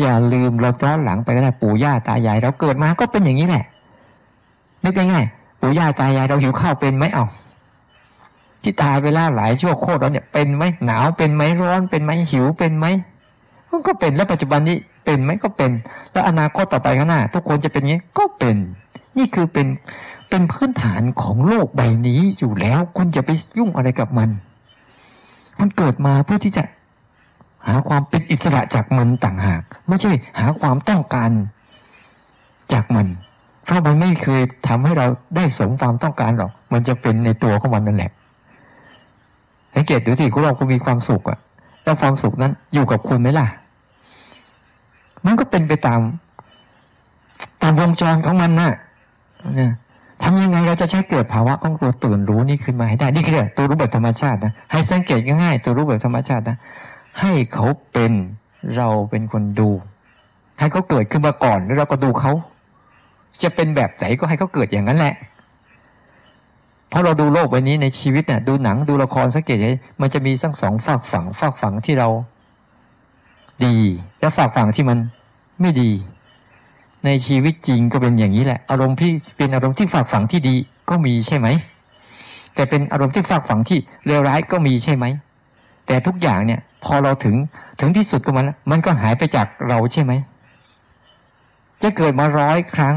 [0.00, 3.64] อย่าลืมเราย้อนหลังไปก็ได้ปู่ย่าตายายเราเกิดมาก็เป็นอย่างนี้แหละ
[4.84, 7.24] นึกง่ายๆปู่ย่าตายายเราหิวข้าวเป็นไหมเอา
[8.62, 12.86] ที่ตายไปล้วหลายชั่วโคตรแล้วเนี่ยเป็นไหมหนาวเป็นไหมร้อนเป็นไหมหิวเป็นไหม
[13.70, 15.70] มันก็เป็นแล้วปัจจุบันนี้เป็นไหมก็เป็น
[16.12, 18.56] แล้วอนาคตต่อไปข้างหน้า ทุกคนจะเป็นงี้ก็เป็น
[19.16, 19.66] นี่คือเป็น
[20.28, 24.28] เป็นพื้นฐานของโลกใบนี้อยู่แล้ว คุณจะไปยุ่งอะไรกับมัน
[25.60, 26.62] มันเกิดมาเพื่อที่จะ
[27.66, 31.30] หาความเป็นอิสระจากมันต่างหาก ไม่ใช่หาความต้องการ
[32.72, 33.06] จากมัน
[33.64, 35.06] เพราะมันไม่เคยทำให้เรา
[35.36, 38.10] ได้สมความต้องการหรอก มันจะเป็นในตัวของมันนั่นแหละ
[39.74, 41.38] สังเกตดูสิคุณเราคุณมีความสุขอะ
[41.84, 43.46] แล้วความสุขนั้นอยู่กับคุณไหมล่ะ
[45.24, 46.00] มันก็เป็นไปตาม
[47.62, 48.72] ตามวงจรของมันนะ่ะ
[49.56, 49.72] เนี่ย
[50.22, 56.56] ทำยังไงเราจะใช้เกิดภาวะของตัวตื่นรู้นี่ขึ้นมาให้ได้ นี่คือตัวรู้แบบธรรมชาตินะให้สังเกตง่ายๆตัวรู้แบบธรรมชาตินะ
[57.20, 58.12] ให้เขาเป็น
[58.76, 59.70] เราเป็นคนดู
[60.58, 62.32] ให้เขาเกิดขึ้นมาก่อนแล้วเราก็ดูเขา
[63.42, 65.14] จะเป็นแบบไหนก็ให้เขาเกิดอย่างนั้นแหละ
[66.88, 72.08] เพราะเราดูโลกใบนี้ในชีวิตเนี่ยดูหนังดูละครสังเกตเห็นมันจะมีทั้งสองฝากฝั่งฝากฝั่งที่เรา
[73.64, 73.76] ดี
[74.20, 74.98] และฝากฝั่งที่มัน
[75.60, 75.90] ไม่ดี
[77.04, 80.54] ในชีวิตจริงก็เป็นอย่างนี้แหละ อารมณ์ที่เป็นอารมณ์ที่ฝากฝังที่ดี
[80.90, 81.48] ก็มีใช่ไหม
[82.54, 85.04] แต่เป็นอารมณ์ที่ฝากฝังที่เลวร้ายก็มีใช่ไหม
[85.90, 87.36] แต่ทุกอย่างเนี่ย พอเราถึง
[87.80, 90.12] ถึงที่สุดก็มันมันก็หายไปจากเราใช่ไหม
[91.82, 92.96] จะเกิดมาร้อยครั้ง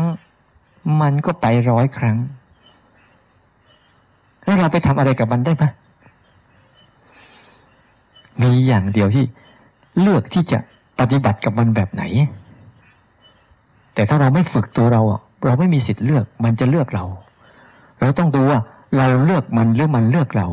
[1.01, 2.17] มันก็ไปร้อยครั้ง
[4.45, 5.63] แล้วเราไปทำอะไรกับมันได้ไหม
[8.41, 9.25] มีอย่างเดียวที่
[10.01, 10.59] เลือกที่จะ
[10.99, 12.03] ปฏิบัติกับมันแบบไหน
[13.93, 15.01] แต่ถ้าเราไม่ฝึกตัวเรา
[15.45, 17.05] เราไม่มีสิทธิ์เลือก มันจะเลือกเรา
[17.99, 18.59] เราต้องดูว่า
[18.97, 20.49] เราเลือกมันหรือมันเลือกเรา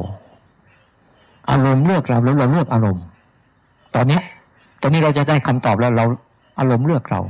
[1.50, 3.04] อารมณ์เลือกเราแล้วเราเลือกอารมณ์
[3.94, 4.20] ตอนนี้
[4.82, 6.04] ตอนนี้เราจะได้คำตอบแล้วเรา
[6.58, 7.20] อารมณ์เลือกเรา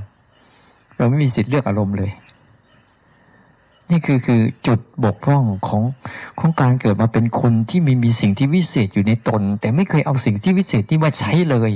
[0.96, 2.10] เราไม่มีสิทธิ์เลือกอารมณ์เลย
[3.90, 5.82] นี่คือคือจุดบกพร่องของ
[6.38, 11.72] ของการเกิดมาเป็นคนที่มีมีสิ่งที่วิเศษอยู่ในตน แต่ไม่เคยเอาสิ่งที่วิเศษที่มาใช้เลย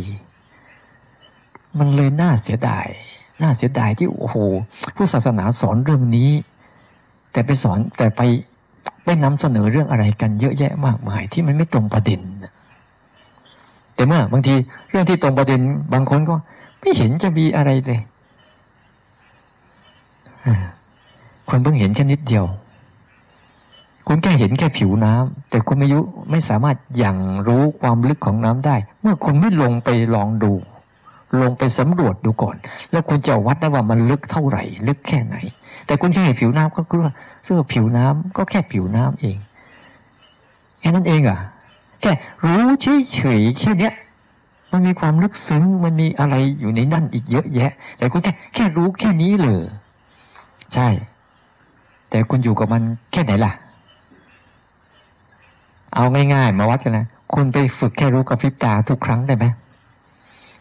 [1.78, 2.86] มันเลยน่าเสียดาย
[3.42, 4.36] น่าเสียดายที่โอ้โห
[4.96, 6.30] ผู้ศาสนาสอนเรื่องนี้
[7.32, 8.20] แต่ไปสอนแต่ไป
[9.04, 12.20] ไปนำเสนอเรื่องอะไรกันเยอะแยะมากมาย ที่มันไม่ตรงประเด็น
[13.94, 14.54] แต่เมื่อบางที
[14.90, 15.60] เรื่องที่ตรงประเด็น
[15.92, 16.34] บางคนก็
[16.80, 18.00] ไม่เห็นจะมีอะไรเลย
[21.48, 22.44] คุณเพิ่งเห็นแค่นิดเดียว
[24.06, 26.00] คุณแค่เห็นแค่ผิวน้ำแต่คุณไม่ยุ
[26.30, 30.52] ไม่สามารถอย่างรู้ความลึกของน้ำได้ เมื่อคุณไม่ลงไปลองดู
[31.42, 32.56] ลงไปสำรวจดูก่อน
[32.92, 35.36] แล้วคุณจะวัดได้ว่ามันลึกเท่าไหร่ ลึกแค่ไหน
[35.86, 37.00] แต่คุณแค่เห็นผิวน้ำก็คือ
[37.44, 39.36] เสื้อผิวน้ำก็แค่ผิวน้ำเอง
[40.80, 41.38] แค่นั้นเองอะ
[42.00, 42.12] แค่
[42.44, 43.94] รู้เฉยๆแค่เนี้ย
[44.72, 49.62] มันมีความลึกซึ้งมันมีอะไรอยู่ในนั่นอีกเยอะแยะ แต่คุณแค่แค่รู้แค่นี้เลย
[50.74, 50.88] ใช่
[52.10, 52.82] แต่คุณอยู่กับมัน
[53.12, 53.52] แค่ไหนล่ะ
[55.94, 56.04] เอา
[56.34, 59.44] ง่ายๆมาวัดกันนะคุณไปฝึกแค่รู้กับพริบตาทุกครั้งได้ไหม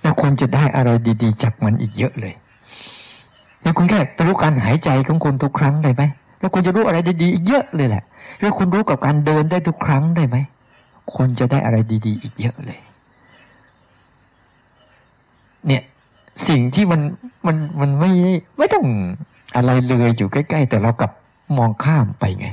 [0.03, 0.89] แล้วคุณจะได้อะไร
[1.23, 2.33] ดี ๆ จากมันอีกเยอะเลย
[3.61, 6.03] แล้วคุณแค่ไปรู้การหายใจของคุณทุกครั้งได้ไหม
[6.39, 8.03] แล้วคุณจะรู้อะไรดีๆอีกเยอะเลยแหละ
[8.39, 10.37] แล้วคุณรู้กับการเดินได้ทุกครั้งได้ไหม
[11.15, 12.79] คนจะได้อะไรดี ๆ อีกเยอะเลย
[15.67, 15.81] เนี่ย
[16.47, 17.01] สิ่งที่มัน
[17.45, 18.11] มันมันไม่
[18.57, 18.85] ไม่ต้อง
[19.55, 21.11] อะไรเลยอยู่ใกล้ ๆ แต่เรากับ
[21.57, 22.47] มองข้ามไปไง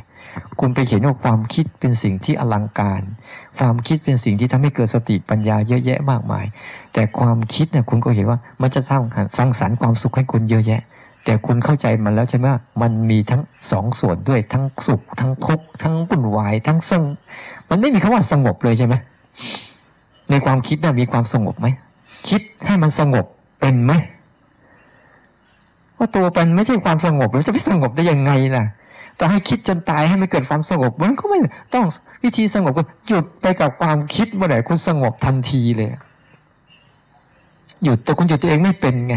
[0.60, 3.02] คุณไปเห็นว่าความคิดเป็นสิ่งที่อลังการ
[3.58, 6.46] ความคิดเป็นสิ่งที่ทำให้เกิดสติปัญญาเยอะแยะมากมาย
[6.92, 9.02] แต่ความคิดเนี่ยคุณก็เห็นว่ามันจะสร้าง
[9.36, 10.82] สร้างสรรค์ความสุขให้คุณเยอะแยะ
[11.24, 17.02] แต่คุณเข้าใจมันแล้วใช่ไหมว่ามันมีทั้งสองส่วนด้วยทั้งสุข ทั้งทุกข์ทั้งวุ่นวายทั้งซึ่ง
[17.70, 18.94] มันไม่มีคำว่าสงบเลยใช่ไหม
[20.30, 21.66] ในความคิดน่ะมีความสงบไหม
[22.28, 23.24] คิดให้มันสงบ
[23.60, 23.92] เป็นไหม
[25.98, 28.64] ว่าตัวมันไม่ใช่ความสงบแล้วจะไปสงบได้ยังไงล่ะ
[29.20, 31.38] ต้องให้คิดจนตายให้มันเกิดความสงบ มันก็ไม่
[31.74, 31.84] ต้อง
[32.24, 35.88] วิธีสงบก็หยุดไปกับความคิดเมื่อไหร่คุณสงบทันทีเลย
[37.84, 39.16] หยุดแต่คุณหยุดตัวเองไม่เป็นไง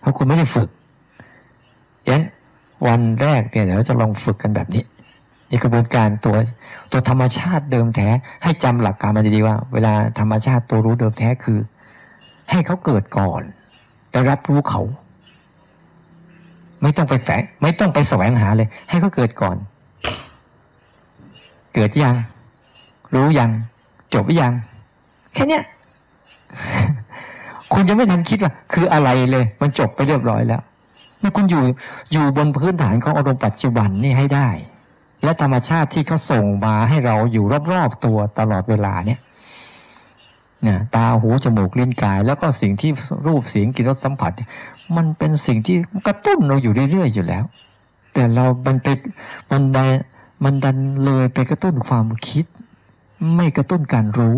[0.00, 0.68] เพราะคุณไม่ได้ฝึก
[2.08, 2.22] ยัน
[2.86, 4.84] วันแรกเนี่ยเดี๋ยวเราจะลองฝึกกันแบบนี้
[5.48, 6.36] ในกระบวนการตัว
[6.92, 8.08] ตัวธรรมชาติเดิมแท้
[8.42, 11.58] ให้จำหลักการมาดีๆว่า เวลาธรรมชาติตัวรู้เดิมแท้คือ
[12.50, 13.42] ให้เขาเกิดก่อน
[14.12, 14.82] แล้วรับรู้เขา
[16.82, 19.56] ไม่ต้องไปแฝงไม่ต้องไปแสวงหาเลย ให้เขาเกิดก่อน
[21.74, 22.14] เกิดยัง
[23.14, 23.50] รู้ยัง
[24.14, 24.52] จบยัง
[25.34, 25.62] แค่เนี้ย
[27.72, 30.62] คุณจะไม่ทันคิดว่าคืออะไรเลย มันจบไปเรียบร้อยแล้ว
[31.22, 31.64] นี่คุณอยู่
[32.12, 34.48] อยู่บนพื้นฐานของอารมณ์ปัจจุบันนี่ให้ได้
[35.22, 39.20] และธรรมชาติที่เขาส่งมาให้เราอยู่รอบๆตัวตลอดเวลาเนี่ย
[40.62, 42.90] เนี่ยตาหูจมูกลิ้นกาย แล้วก็สิ่งที่
[43.26, 44.32] รูปเสียงกลิ่นรสสัมผัส
[44.96, 45.76] มันเป็นสิ่งที่
[46.06, 47.44] กระตุ้นเราอยู่เรื่อยๆอยู่แล้ว
[48.12, 48.88] แต่เรามันไป
[49.50, 49.86] มันได้
[50.44, 52.44] มันดันเลยไปกระตุ้นความคิด
[53.36, 54.36] ไม่กระตุ้นการรู้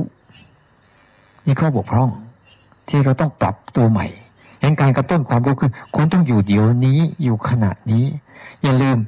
[1.46, 2.10] นี่ข้อบกพร่อง
[2.88, 4.06] ที่เราต้องปรับตัวใหม่
[4.62, 8.04] ดังการกระตุ้นความรู้คือ คุณต้องอยู่เดี๋ยวนี้อยู่ขณะนี้
[8.62, 8.98] อย่าลืม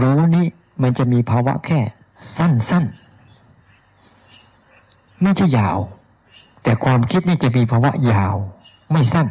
[0.00, 0.44] รู้นี้
[0.82, 1.80] มันจะมีภาวะแค่
[2.36, 5.78] สั้นๆ ไม่ใช่ยาว
[6.62, 8.34] แต่ความคิดนี่จะมีภาวะยาว
[8.92, 9.28] ไม่สั้น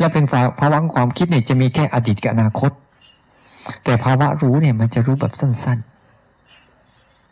[0.00, 0.24] และเป็น
[0.60, 2.70] ภาวะความคิดเนี่ยจะมีแค่อดีตกับอนาคต
[3.84, 5.78] แต่ภาวะรู้เนี่ยมันจะรู้แบบสั้น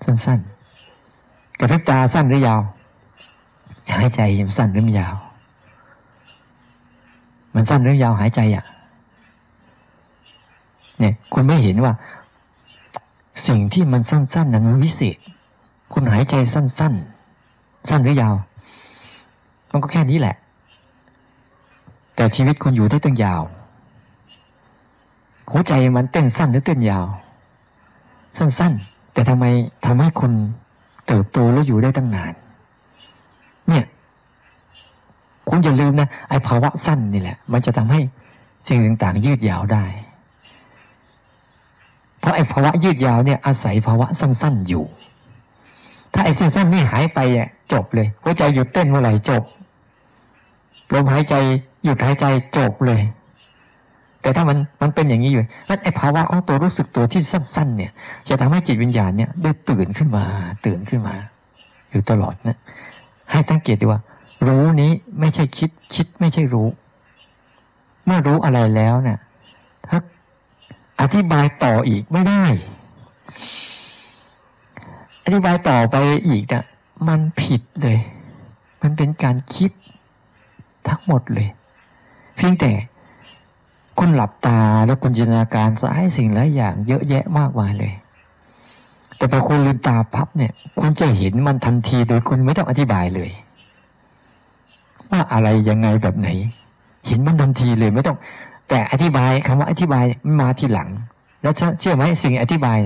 [0.01, 2.61] ๆ สั้นๆกระพริบตาสั้นหรือยาว
[3.97, 5.15] หายใจมันสั้นหรือมันยาว
[7.55, 8.65] มันสั้นหรือยาวหายใจอะ
[10.99, 11.93] เนี่ยคุณไม่เห็นว่า
[13.47, 15.17] สิ่งที่มันสั้นๆนั้นมันวิเศษ
[15.93, 16.95] คุณหายใจสั้น
[17.41, 18.35] ๆ สั้นหรือยาว
[19.71, 20.37] มันก็แค่นี้แหละ
[22.19, 23.43] แต่ชีวิตคุณอยู่ได้ตั้งยาว
[25.51, 27.07] หัวใจมันเต้นสั้นหรือเต้นยาว
[28.39, 29.45] สั้นๆ แต่ทำไม
[29.85, 30.33] ทำให้คุณ
[31.07, 32.33] เติบโตแล้วอยู่ได้ตั้งนาน
[33.69, 33.85] เนี่ย
[35.49, 38.01] คุณอย่าลืมนะไอ้ภาวะสั้นนี่แหละ มันจะทำให้
[38.67, 39.85] สิ่งต่างๆ ยืดยาวได้
[42.21, 44.85] เพราะไอ้ภาวะยืดยาวเนี่ย อาศัยภาวะสั้นๆอยู่
[46.13, 49.45] ถ้าไอ้สั้นๆนี่หายไปอะจบเลยหัวใจหยุดเต้นเมื่อไหร่จบ
[50.95, 51.35] ลมหายใจ
[51.85, 52.27] หยุดหายใจ
[52.57, 53.03] จบเลย
[54.23, 57.93] แต่ถ้ามันมันเป็นอย่างนี้อยู่นั่นไอ้ภาวะของตัวรู้สึกตัวที่สั้น ๆ เนี่ย
[58.29, 60.25] จะทำให้จิตวิญญาณเนี่ยได้ตื่นขึ้นมา
[60.67, 61.15] ตื่นขึ้นมา
[61.91, 62.57] อยู่ตลอดนะ
[63.31, 64.01] ให้สังเกตดูว่า
[64.47, 66.69] รู้นี้ไม่ใช่คิด คิดไม่ใช่รู้
[68.05, 69.19] เมื่อรู้อะไรแล้วเนี่ย
[69.89, 70.01] ถ้า
[71.01, 72.45] อธิบายต่ออีกไม่ได้
[75.25, 75.97] อธิบายต่อไป
[76.29, 76.65] อีกนะ
[77.09, 77.99] มันผิดเลย
[78.83, 79.71] มันเป็นการคิด
[80.91, 81.49] ทั้งหมดเลย
[82.37, 82.71] เพียงแต่
[83.99, 87.93] คุณหลับตาแล้วคุณจินตนาการสายสิ่งหลายอย่างเยอะแยะมากมายเลย
[89.17, 93.31] แต่พอคุณลืมตาพับเนี่ย คุณจะเห็นมันทันทีโดยคุณไม่ต้องอธิบายเลย
[95.11, 96.29] ว่าอะไรยังไงแบบไหน
[97.07, 98.19] เห็นมันทันทีเลยไม่ต้อง
[98.69, 100.05] แต่อธิบายคำว่าอธิบาย
[100.41, 100.89] มาทีหลัง
[101.43, 102.79] แล้วเชื่อไหมสิ่งอธิบาย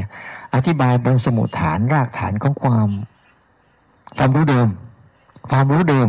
[0.55, 2.89] อธิบายบนสมุดฐานรากฐานของความ
[4.17, 4.69] ความรู้เดิม
[5.51, 6.09] ความรู้เดิม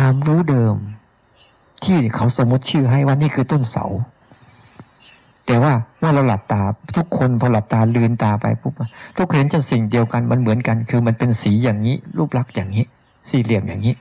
[0.00, 0.74] ความรู้เดิม
[1.84, 3.84] ที่เขาสมมติชื่อให้ว่านี่คือต้นเสา
[5.46, 6.62] แต่ว่าเมื่อเราหลับตา
[6.96, 8.74] ทุกคนพอหลับตาลืนตาไปปุ๊บ
[9.16, 12.84] ทุกเห็นจะสิ่งเดียวกันมันเหมือนกัน คือมันเป็นสีอย่างนี้ รูปลักษณ์อย่างนี้
[13.28, 13.94] สี่เหลี่ยมอย่างนี้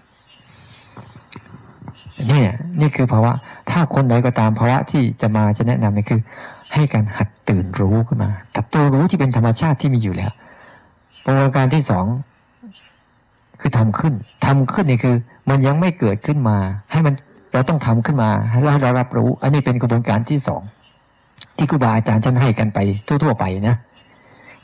[2.32, 2.42] นี่
[2.80, 3.34] นี่คือภาวะ
[3.70, 6.22] ถ้าคนไหนก็ตามภาวะที่จะมาจะแนะนำนี่คือ
[6.74, 10.32] ให้การหัดตื่นรู้ขึ้นมากับตัวรู้ที่เป็นธรรมชาติที่มีอยู่แล้ว
[11.26, 12.06] ประการที่สอง
[13.60, 14.14] คือทำขึ้น
[14.46, 15.16] ทำขึ้นนี่คือ
[15.50, 16.58] มันยังไม่เกิดขึ้นมา
[16.92, 17.14] ให้มัน
[17.54, 18.30] เราต้องทำขึ้นมา
[18.64, 20.62] แล้วเรารับรู้ อันนี้เป็นกระบวนการที่สอง
[21.58, 23.76] ที่ครูบาอาจารย์ท่านให้กันไป ทั่ว ๆ ไปนะ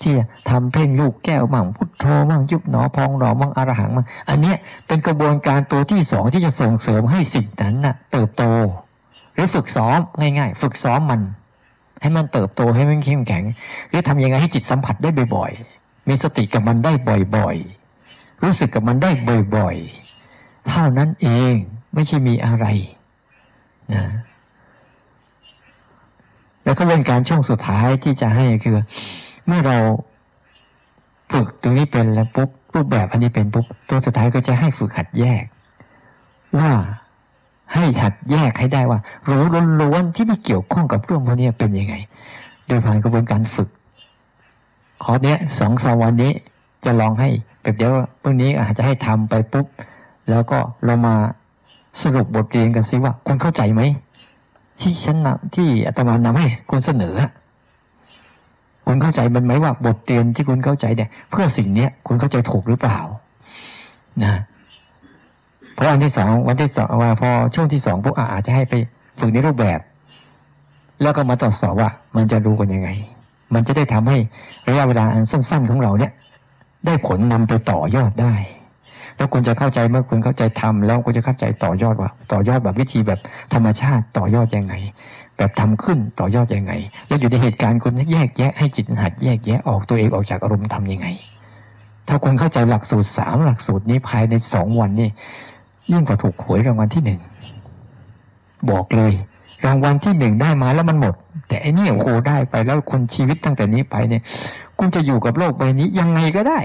[0.01, 0.13] ที่
[0.49, 8.43] ทำเพ่งลูกแก้วมั่งพุทโธมั่งยุบหนอพองหนอมั่งอรหังมั่งอันเนี้ยเป็นกระบวนการตัวที่สองที่จะส่งเสริมให้สิ่งนั้นน่ะ เติบโต
[9.33, 11.21] หรือฝึกซ้อมง่าย ๆ ฝึกซ้อมมัน
[12.01, 13.43] ให้มันเติบโตให้มันเข้มแข็ง
[13.89, 16.91] หรือทำยังไงให้จิตสัมผัสได้บ่อยๆมีสติกับมันได้
[17.37, 17.82] บ่อย ๆ
[18.43, 19.11] รู้สึกกับมันได้
[19.55, 21.53] บ่อยๆ เท่านั้นเอง
[21.93, 22.65] ไม่ใช่มีอะไร
[23.93, 24.03] นะ
[26.63, 28.77] แล้วก็เป็นการช่วงสุดท้ายที่จะให้คือ
[29.45, 29.77] เมื่อเรา
[31.31, 35.43] ฝึกตรงนี้เป็นแล้วปุ๊บรูปแบบอันนี้เป็นปุ๊บตัวสุดท้ายก็จะให้ฝึกหัดแยก
[36.57, 36.71] ว่า
[37.73, 39.43] ให้หัดแยกให้ได้ว่า รู้
[39.81, 41.95] ล้วนๆที่ไม่เกี่ยวข้องกับเรื่องพวกนี้เป็นยังไง
[42.67, 43.69] โดยผ่านกระบวนการฝึก
[45.03, 46.33] ขอเนี้ยสองสามวันนี้
[46.85, 47.29] จะลองให้
[47.63, 49.65] แบบเดี๋ยวพรุ่งนี้อาจจะให้ทำไปปุ๊บ
[50.29, 51.15] แล้วก็เรามา
[52.01, 53.81] สรุปบทเรียนกันซิว่าคุณเข้าใจไหม
[54.81, 57.15] ที่ฉันนำที่อาตมานำให้คุณเสนอ
[58.87, 62.99] คุณเข้าใจมันไหมว่าบทเรียนที่คุณเข้าใจเนี่ย เพื่อสิ่งเนี้ยคุณเข้าใจถูกหรือเปล่า
[64.23, 64.33] นะ
[65.73, 68.73] เพราะวันที่สองวันที่สองว่าพอช่วงที่สองพวกอาจจะให้ไป
[69.19, 69.79] ฝึกในรูปแบบ
[71.01, 72.89] แล้วก็มาตรวจสอบว่า มันจะรู้กันยังไง
[73.53, 74.17] มันจะได้ทำให้
[74.67, 76.11] ระยะเวลาอันสั้น ๆ ของเราเนี่ย
[76.85, 78.33] ได้ผลนำไปต่อยอดได้
[79.17, 83.19] แล้วคุณจะเข้าใจเมื่อคุณเข้าใจทำแล้วคุณจะเข้าใจต่อยอดว่า ต่อยอดแบบวิธีแบบ
[83.53, 84.73] ธรรมชาติต่อยอดยังไง
[85.37, 86.73] แบบทำขึ้นต่อยอดยังไง
[87.07, 91.07] แล้วอยู่ในเหตุการณ์คุณแยกแยะ ให้จิตหัดแยกแยะออกตัวเองออกจากอารมณ์ทํำยังไง
[92.07, 95.09] ถ้าคุณเข้าใจหลักสูตรสามหลักสูตรนี้ภายในสองวันนี่
[95.91, 97.19] ยิ่งกว่าถูกหวยรางวัลที่หนึ่ง
[98.69, 99.13] บอกเลย
[99.65, 101.15] รางวัลที่หนึ่งได้มาแล้วมันหมด
[101.47, 104.21] แต่อันนี้โอ้โหได้ไปแล้วคนชีวิตตั้งแต่นี้ไปเนี่ย
[104.79, 106.59] คุณจะอยู่กับโลกใบนี้ยังไงก็ได้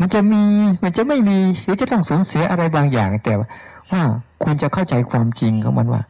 [0.00, 0.42] มันจะมี
[0.82, 3.48] มันจะไม่มีหรือจะต้องสูญเสียอะไรบางอย่าง แต่ว่า
[4.42, 6.02] คุณจะเข้าใจความจริงของมันว่า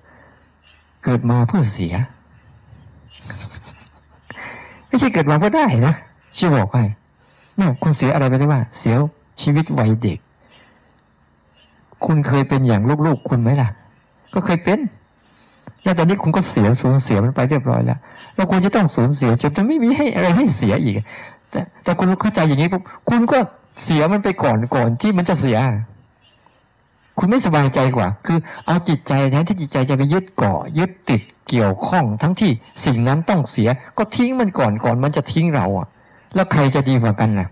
[1.04, 1.94] เกิดมาเพื่อเสีย
[4.88, 5.94] ไม่ใช่เกิดมาเพื่อได้นะ
[6.36, 6.84] ชี่บอกให้
[7.56, 8.94] เนี่ยคุณเสียอะไรไปได้ว่า เสีย
[9.42, 10.18] ชีวิตวัยเด็ก
[12.04, 13.68] คุณเคยเป็นอย่างลูกๆคุณไหมล่ะ
[14.34, 14.78] ก็เคยเป็น
[15.84, 17.98] แล้วตอนนี้คุณก็เสียสูญเสียมันไปเรียบร้อยแล้ว
[18.34, 20.94] แล้วคุณจะต้องสูญเสียจนจะไม่มีให้อะไรให้เสียอีก
[21.50, 23.38] แต่แต่คุณเข้าใจอย่างนี้ปุ๊บคุณก็
[23.84, 25.58] เสียมันไปก่อนก่อนที่มันจะเสีย
[27.18, 32.50] คุณไม่สบายใจกว่า คือเอาจิตใจแทนที่จิตใจจะไปยึดเกาะยึดติดเกี่ยวข้อง ทั้งที่
[32.84, 33.68] สิ่งนั้นต้องเสีย
[33.98, 35.86] ก็ทิ้งมันก่อนก่อนมันจะทิ้งเราอะ
[36.34, 37.46] แล้วใครจะดีกว่ากันล่ะ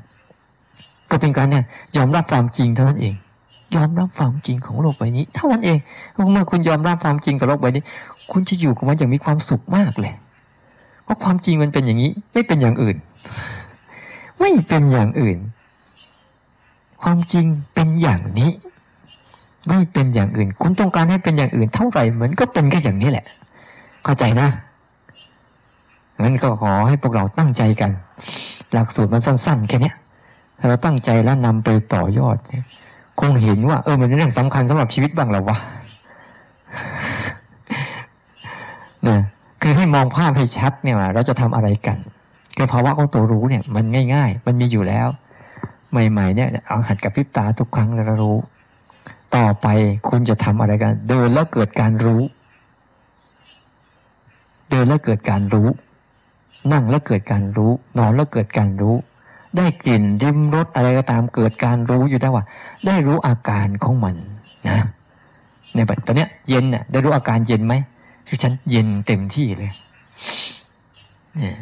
[1.11, 1.64] ก็เป็นการเนี่ย
[1.97, 3.14] ยอมรับความจริงเท่านั้นเอง
[3.76, 5.78] ยอมรับความจริงของโลกใบนี้ เท่านั้นเอง
[6.33, 7.83] เมื่อคุณยอมรับความจริงกับโลกใบนี้
[8.33, 10.14] คุณจะอยู่กับมันอย่างมีความสุขมากเลย
[11.05, 12.97] เพราะความจริงมันเป็นอย่างนี้ ไม่เป็นอย่างอื่น
[14.41, 15.39] ไม่เป็นอย่างอื่น
[17.03, 18.51] ความจริงเป็นอย่างนี้
[19.68, 23.24] ไม่เป็นอย่างอื่น คุณต้องการให้เป็นอย่างอื่น เท่าไหร่เหมือนก็เป็นแค่อย่างนี้แหละ
[24.05, 24.49] เข้าใจนะ
[26.20, 27.91] งั้นก็ขอให้พวกเราตั้งใจกัน
[28.72, 29.93] หลักสูตรมันสั้นๆแค่นี้
[30.68, 32.64] เราตั้งใจแล้วนำไปต่อยอดเนี่ย
[33.20, 35.57] คงเห็นว่า เออมันเป็นเรื่องสำคัญสำหรับชีวิตบ้างแล้ววะ
[39.09, 39.18] นะ
[39.62, 41.98] คือให้มองภาพให้ชัดเนี่ยว่าเราจะทำอะไรกัน
[42.57, 43.84] คือภาวะของตัวรู้เนี่ย มัน
[44.14, 45.09] ง่าย ๆ มันมีอยู่แล้ว
[45.90, 48.36] ใหม่ ๆ เนี่ยเอาหัดกับพิบตาทุกครั้งแล้วรู้
[49.36, 49.66] ต่อไป
[50.09, 52.22] คุณจะทำอะไรกัน เดินแล้วเกิดการรู้
[54.70, 55.68] เดินแล้วเกิดการรู้
[56.72, 58.94] นั่งแล้วเกิดการรู้ นอนแล้วเกิดการรู้
[59.57, 62.44] ได้กลิ่นริมรสอะไรก็ตามเกิดการรู้อยู่ได้ว่า
[62.86, 64.16] ได้รู้อาการของมัน
[64.68, 64.78] นะ
[65.74, 67.74] ในตอนเนี้ยเย็นเนี่ยได้รู้อาการเย็นไหม
[68.28, 69.72] คือฉันเย็นเต็มที่เลย
[71.36, 71.56] เนี่ย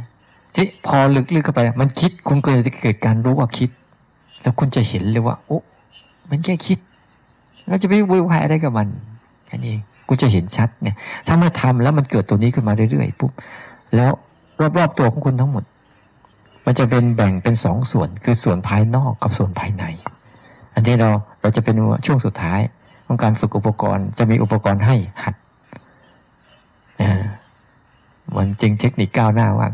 [0.55, 3.71] ที่พอลึกๆเข้าไป มันคิดคุณกิดจะเกิดการรู้ว่าคิด
[4.43, 5.59] แล้วคุณจะเห็นเลยว่า โอ้
[6.31, 6.79] มันแค่คิด
[7.67, 8.89] แล้วจะไปวุ่นวายอะไรกับมัน
[9.47, 9.75] แค่นี้
[10.09, 10.97] คุณจะเห็นชัดเนี่ย
[11.27, 13.33] ถ้ามื่อทำแล้วมันเกิดตัวนี้ขึ้นมาเรื่อยๆปุ๊บ
[13.97, 14.13] แล้ว
[14.79, 15.65] รอบๆตัวของคุณทั้งหมด
[16.67, 19.85] มันจะเป็นแบ่งเป็นสองส่วน คือส่วนภายนอกกับส่วนภายใน
[20.75, 21.75] อันนี้เราเราจะเป็น
[22.07, 22.61] ช่วงสุดท้าย
[23.07, 25.35] ของการฝึกอุปกรณ์ จะมีอุปกรณ์ให้หัด
[28.37, 29.73] มันจริงเทคนิคก้าวหน้ามาก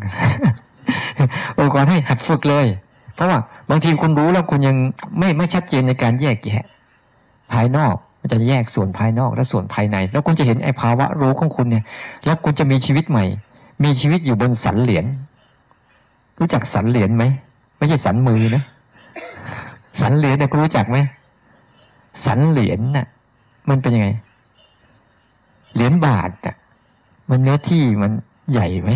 [1.56, 2.66] อุปกรณ์ให้หัดฝึกเลย
[3.14, 3.38] เพราะว่า
[3.70, 4.76] บางทีคุณรู้แล้วคุณยัง
[5.18, 6.64] ไม่ไม่ชัดเจนในการแยกแยะ
[7.52, 11.84] ภายนอกมันจะแยกส่วนภายนอกและส่วนภายใน แล้วคุณจะเห็นไอ้ภาวะรู้ของคุณเนี่ย
[12.24, 13.24] แล้วคุณจะมีชีวิตใหม่
[13.84, 15.04] มีชีวิตอยู่บนสันเหรียญ
[16.38, 17.24] รู้จักสันเหรียญไหม
[17.78, 18.62] ไม่ใช่สันมือนะ
[20.00, 20.98] สันเหรียญเนี่ยคุณรู้จักไหม
[22.24, 23.06] สันเหรียญน่ะ
[23.68, 24.08] มันเป็นยังไง
[25.74, 26.56] เหรียญบาทอะ
[27.30, 28.12] มันเนื้อที่มัน
[28.52, 28.90] ใหญ่ไหม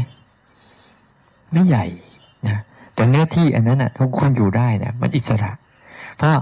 [1.53, 1.87] ไม่ใหญ่
[2.47, 2.59] นะ
[2.95, 5.53] แต่เนื้อที่อันนั้นอะทุกคนอยู่ได้เนี่ยมันอิสระ
[6.17, 6.37] เพราะ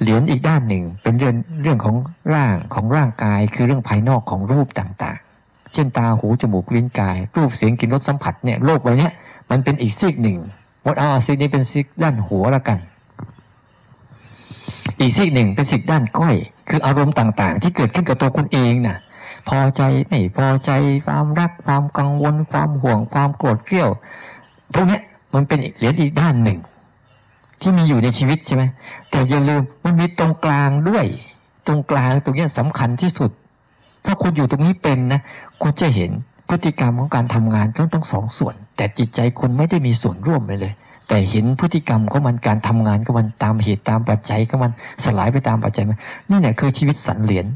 [0.00, 1.96] เหรียญอีกด้านหนึ่งเป็นเรื่องเรื่องของ
[2.34, 9.10] ร่างของร่างกายคือเรื่องภายนอกของรูปต่างๆ เช่นตาหูจมูกลิ้นกาย รูปเสียงกลิ่นรสสัมผัสเนี่ยโลกใบนี้
[9.50, 10.38] มันเป็นอีกซีกหนึ่ง
[10.86, 12.78] วัดเอาซีกนี้เป็นซีกด้านหัวละกัน
[15.00, 16.36] อีกซีกหนึ่งเป็นซีกด้านก้อย
[16.68, 18.96] คืออารมณ์ต่างๆ ที่เกิดขึ้นกับตัวคุณเองนะ่ะ
[19.48, 20.70] พอใจไม่พอใจ
[21.06, 23.88] ความรักความกังวล ความห่วงความโกรธเกรี้ยว
[24.72, 25.00] พวกนี้
[25.34, 26.58] มันเป็นเหรียญอีกด้านหนึ่ง
[27.60, 28.64] ที่มีอยู่ในชีวิตใช่ไหม
[29.10, 31.06] แต่อย่าลืมมันมีตรงกลางด้วย
[31.66, 33.30] ตรงกลางตรงนี้สำคัญที่สุด
[34.04, 35.20] ถ้าคุณอยู่ตรงนี้เป็นนะ
[35.62, 36.10] คุณจะเห็น
[36.48, 40.74] พฤติกรรมของการทำงานต้องต้องสองส่วน แต่จิตใจคุณไม่ได้มีส่วนร่วมเลยเลย
[41.08, 44.72] แต่เห็นพฤติกรรมของมันการทำงานของมันตามเหตุตามปัจจัยของมัน
[45.04, 45.98] สลายไปตามปัจจัยมัน
[46.30, 47.46] นี่แหละคือชีวิตสันเหรียญ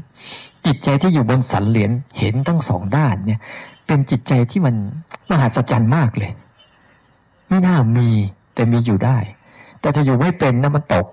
[0.65, 3.39] จิตใจที่อยู่บนสันเหรียญเห็นทั้งสองด้านเนี่ย
[3.87, 4.75] เป็นจิตใจที่มัน
[5.29, 6.31] มหัศจรรย์มากเลย
[7.49, 8.09] ไม่น่ามี
[8.53, 9.17] แต่มีอยู่ได้
[9.79, 11.05] แต่จะอยู่ไม่เป็นนะมันตก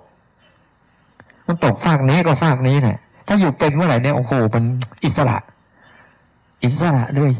[1.46, 4.64] มันตกฝากนี้ก็ฝากนี้แหละถ้าอยู่เป็นเมื่อไหร่เนี่ยโอ้โหมัน
[5.04, 5.36] อิสระ
[6.64, 7.32] อิสระด้วย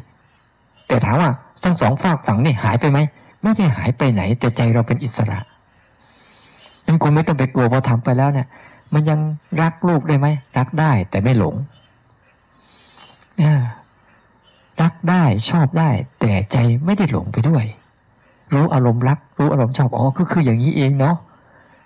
[0.89, 1.31] แต่ถามว่า
[1.65, 2.99] ทั้งสองฝากฝั่งนี่หายไปไหม
[3.43, 5.39] ไม่ได้หายไปไหน แต่ใจเราเป็นอิสระ
[6.87, 8.47] นั้นคุณไม่ต้องไปกลัวพอทำไปแล้วเนี่ย
[8.95, 9.21] มันยัง
[9.63, 10.27] รักลูกได้ไหม
[10.59, 11.55] รักได้แต่ไม่หลง
[14.81, 17.65] รักได้ชอบได้ แต่ใจไม่ได้หลงไปด้วย
[18.55, 21.17] รู้อารมณ์รัก รู้อารมณ์ชอบอ๋อก็คืออย่างนี้เองเนาะ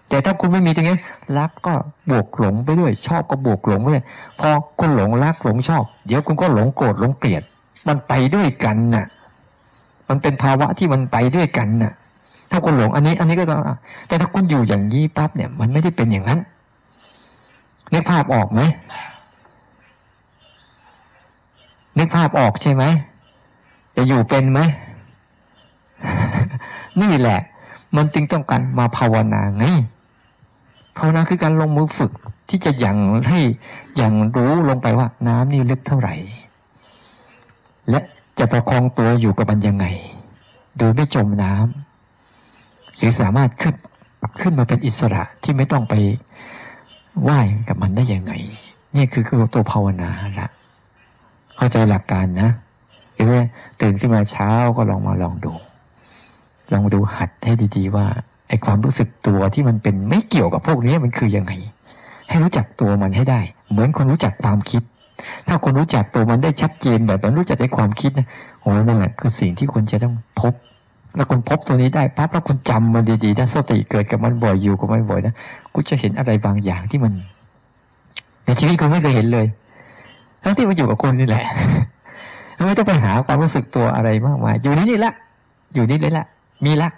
[0.09, 0.99] แต่ถ้าคุณไม่มีตรงนี้
[1.39, 1.75] รักก็
[2.11, 4.05] บวกหลงไปด้วย ชอบก็บวกหลงไปด้วย
[4.41, 7.43] พอคุณหลงรักหลงชอบ เดี๋ยวคุณก็หลงโกรธหลงเกลียด
[7.89, 9.07] มันไปด้วยกันน่ะ
[10.09, 11.93] มันเป็นภาวะที่มันไปด้วยกันน่ะ
[12.51, 13.61] ถ้าคุณหลงอันนี้ อันนี้ก็ต้อง
[14.09, 16.41] แต่ถ้าคุณอยู่อย่างนี้ปั๊บเนี่ย มันไม่ได้เป็นอย่างนั้น
[17.93, 18.61] นึกภาพออกไหม
[21.99, 22.85] นึกภาพออกใช่ไหม
[23.97, 24.61] จะอยู่เป็นไหม
[27.03, 27.41] นี่แหละ
[27.97, 29.65] มันจึงต้องการมาภาวนาไง
[30.97, 32.13] ภาวนาคือการลงมือฝึก
[32.49, 32.97] ที่จะยัง
[33.29, 33.41] ให้
[34.01, 36.15] ยังรู้ลงไปว่า น้ำนี่ลึกเท่าไหร่
[37.91, 38.01] และ
[38.39, 39.87] จะประคองตัวอยู่กับมันยังไง
[40.79, 43.75] โดยไม่จมน้ำหรือสามารถขึ้น
[44.41, 45.95] ขึ้นมาเป็นอิสระที่ไม่ต้องไป
[47.23, 48.33] ไหว้กับมันได้ยังไง
[48.97, 50.49] นี่คือคือตัวภาวนาละ
[51.59, 52.51] เข้าใจหลักการนะ
[53.15, 53.37] เห็นไหม
[53.81, 55.53] ตื่นขึ้นมาเช้าก็ลองมาลองดู
[56.73, 58.07] ลองดูหัดให้ดี ๆ ว่า
[58.49, 61.53] ไอ้ความรู้สึกตัวที่มันเป็นไม่เกี่ยวกับพวกนี้มันคือยังไง
[62.29, 63.41] ให้รู้จักตัวมันให้ได้
[63.71, 64.83] เหมือนคนรู้จักความคิด
[65.47, 68.27] ถ้าคนรู้จักตัวมันได้ชัดเจนแบบนั้นรู้จักในความคิดนะ
[68.61, 70.55] โอ้นั่นแหละคือสิ่งที่คนจะต้องพบ
[71.17, 75.35] แล้วคนพบตัวนี้ได้ปั๊บแล้วคนจำมันดีๆนะสติเกิดกับมันบ่อยอยู่กับมันบ่อยนะ
[75.75, 77.13] กูจะเห็นอะไรบางอย่างที่มัน
[78.45, 79.47] ในชีวิตคุณไม่เคยเห็นเลย
[80.43, 81.45] ทั้งที่มาอยู่กับคุณนี่แหละ
[82.67, 85.13] ไม่ต้องไปหาความรู้สึกตัวอะไรมากมาย อยู่นี่นี่ละ
[85.75, 86.27] อยู่นี่เลยละ
[86.65, 86.89] มีละ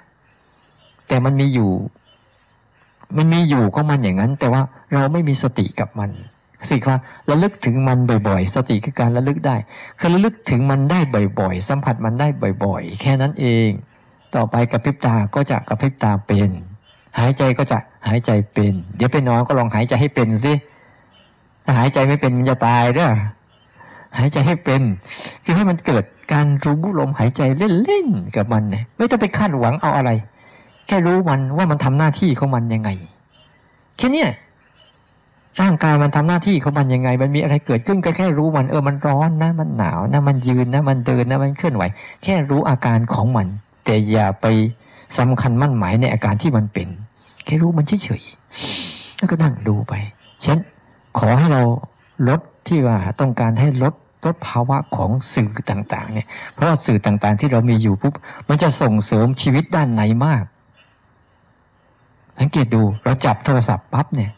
[1.09, 1.71] แต่มันมีอยู่
[3.17, 4.63] มันมีอยู่ของมันอย่างนั้น แต่ว่า
[4.95, 6.11] เราไม่มีสติกับมัน
[6.69, 6.99] สิว่า
[7.31, 9.57] ระลึกถึงมันบ่อยๆ สติคือการระลึกได้
[9.99, 11.01] คือระลึกถึงมันได้
[11.41, 12.29] บ่อยๆ สัมผัสมันได้
[12.65, 13.69] บ่อยๆ แค่นั้นเอง
[14.35, 16.51] ต่อไปกับพริบตาก็จะกับพริบตาเป็น
[17.19, 17.79] หายใจก็จะ
[18.09, 20.53] หายใจเป็น เดี๋ยวไปนอนก็ลองหายใจให้เป็นสิ
[21.79, 23.11] หายใจไม่เป็นมันจะตายเด้อ
[24.19, 24.83] หายใจให้เป็น
[25.45, 27.43] คือให้มันเกิดการรู้ลมหายใจ
[27.85, 30.11] เล่นๆกับมันเนี่ยไม่ต้องไปคาดหวังเอาอะไร
[30.87, 32.91] แค่รู้มันว่ามันทำหน้าที่ของมันยังไง
[33.97, 34.25] แค่นี้
[35.61, 41.83] ร่างกายมันทำหน้าที่ของมันยังไง มันมีอะไรเกิดขึ้นก็แค่รู้มันเออมันร้อนนะ มันหนาวนะมันยืนนะมันเดินนะมันเคลื่อนไหว
[42.23, 43.47] แค่รู้อาการของมัน
[43.85, 44.47] แต่อย่าไป
[45.19, 46.89] สำคัญมั่นหมายในอาการที่มันเป็น
[47.45, 49.93] แค่รู้มันเฉยๆแล้วก็นั่งดูไป
[50.45, 50.59] ฉัน
[51.19, 51.63] ขอให้เรา
[52.29, 53.95] ลดที่ว่าต้องการให้ลด
[54.25, 58.15] ลดภาวะของสื่อต่าง ๆ เนี่ย เพราะว่าสื่อต่างๆ ที่เรามีอยู่ปุ๊บ
[58.49, 60.45] มันจะส่งเสริมชีวิตด้านไหนมาก
[62.39, 64.31] สังเกตดูเราจับโทรศัพท์ปั๊บเนี่ย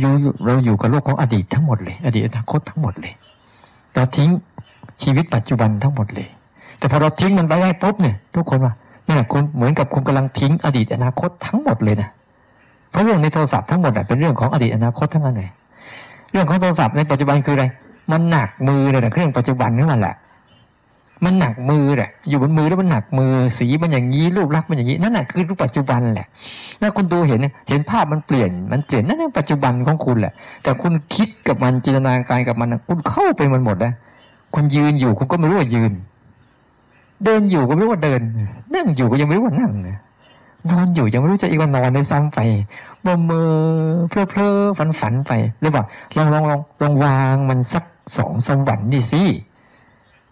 [0.00, 0.12] อยู่
[0.46, 3.14] เราอยู่กับโลกของอดีตทั้งหมดเลย อดีตอนาคตทั้งหมดเลย
[3.94, 4.30] เราทิ้ง
[5.02, 6.28] ชีวิตปัจจุบันทั้งหมดเลย
[6.78, 8.72] แต่พอเราทิ้งมันไปได้ปุ๊บเนี่ย ทุกคนว่า
[9.06, 12.10] เนี่ยคุณเหมือนกับคุณกำลังทิ้งอดีตอนาคตทั้งหมดเลยนะ
[12.90, 15.50] เพราะเรื่องในโทรศัพท์ทั้งหมดเป็นเรื่องของอดีตอนาคตทั้งนั้นเลย
[16.32, 17.64] เรื่องของโทรศัพท์ในปัจจุบันคืออะไร
[18.12, 20.16] มันหนักมือเลยนะเครื่องปัจจุบันนี่มันแหละ
[21.24, 26.26] มันหนักมือแหละอยู่บนมือแล้วมันหนักมือ สีมันอย่างนี้รูปลักษณ์มันอย่างนี้นั่นแหละคือรูปปัจจุบันแหละ
[26.80, 33.92] ถ้าคุณดูเห็นเห็นภาพมันเปลี่ยน มันเปลี่ยนนั่นคือปัจจุบันของคุณแหละ แต่คุณคิดกับมันจินตนาการกับมันคุณเข้าไปมันหมดนะ
[34.54, 35.92] คุณยืนอยู่คุณก็ไม่รู้ว่ายืน
[37.24, 38.20] เดินอยู่ก็ไม่รู้ว่าเดิน
[38.74, 39.90] นั่งอยู่ก็ยังไม่รู้ว่านั่งน
[40.68, 42.38] นอนอยู่ยังไม่รู้จะอีกว่านอนได้ซ้ำไป
[43.04, 43.50] บ่มือ
[44.08, 44.48] เพลอเพลอ
[44.78, 45.84] ฝันฝันไปหรือว่า
[46.16, 47.84] ลองลองลองลองวางมันสัก
[48.16, 49.22] สองสวรรค์นี่สิ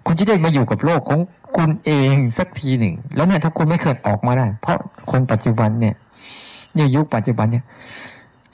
[0.07, 1.21] คุณจะได้มาอยู่กับโลกของ
[1.57, 4.77] คุณเองสักทีหนึ่ง แล้วเนี่ยถ้าคุณไม่เคยออกมาได้ เพราะ
[5.11, 5.95] คนปัจจุบันเนี่ย
[6.77, 7.65] ในยุคปัจจุบันเนี่ย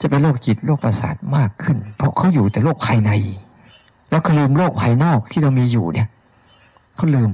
[0.01, 3.11] จะเป็นโรคจิตโรคประสาทมากขึ้น เพราะเขาอยู่แต่โลกภายใน
[4.11, 6.07] แล้วก็ลืมโลกภายนอกที่เรามีอยู่เนี่ย
[6.95, 7.31] เขาลืม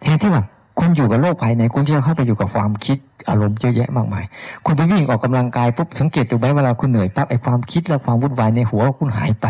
[0.00, 0.44] แทนที่ว่า
[0.78, 2.98] คุณอยู่กับโลกภายในคุณจะเข้าไปอยู่กับความคิด
[3.28, 4.24] อารมณ์เยอะแยะมากมาย
[4.64, 9.46] คุณไปวิ่งออกกำลังกายปุ๊บสังเกตดูไหมเวลาคุณเหนื่อยปั๊บไอ้ความคิดและความวุ่นวายในหัวคุณหายไป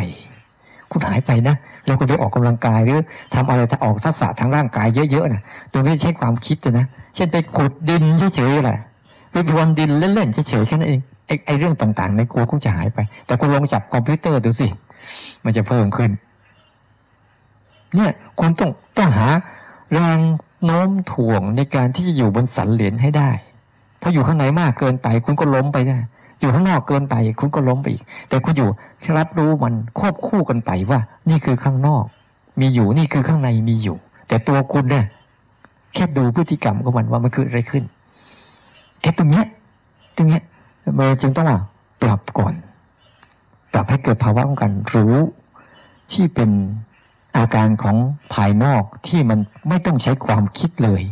[0.91, 1.57] คุณหายไปนะ
[1.87, 3.01] แล้วคุณไปออกกำลังกายหรือ
[3.35, 8.03] ทำอะไรถ้าออกทักษะทางร่างกายเยอะๆนะโดยไม่ใช้ความคิดนะ เช่นไปขุดดิน
[8.37, 8.79] เฉยๆแหละ
[9.33, 14.67] ไปพรวนดินเล่นๆเฉยๆแค่นั้นเองไอ้ไอเรื่องต่างๆ ในกลัวคงจะหายไป แต่คุณลองจับคอมพิวเตอร์ดูสิ
[15.45, 16.11] มันจะเพิ่มขึ้น
[17.95, 18.11] เนี่ย
[18.41, 19.27] คุณต้องต้องหา
[19.95, 20.19] แรง
[20.65, 23.31] โน้มถ่วงในการที่จะอยู่บนสันเหรียญให้ได้
[24.03, 25.99] ถ้าอยู่ข้างในมากเกินไป คุณก็ล้มไปได้
[26.41, 28.71] อยู่ข้างนอกเกินไป คุณก็ล้มไปอีก แต่คุณอยู่
[29.19, 32.05] รับรู้มันควบคู่กันไปว่า นี่คือข้างนอก
[32.61, 33.97] มีอยู่นี่คือข้างในมีอยู่
[34.29, 35.05] แต่ตัวคุณเนี่ย
[35.95, 37.85] แค่ดูพฤติกรรมของมันว่ามันเกิดอะไรขึ้น
[39.01, 39.47] แค่ตรงเนี้ย
[40.17, 40.43] ตรงเนี้ย
[40.97, 41.49] มันจึงต้อง
[42.03, 42.55] ปรับก่อน
[43.73, 45.17] ปรับให้เกิดภาวะของการรู้
[46.13, 46.51] ที่เป็น
[47.37, 47.97] อาการของ
[48.35, 51.03] ภายนอกที่มันไม่ต้องใช้ความคิดเลย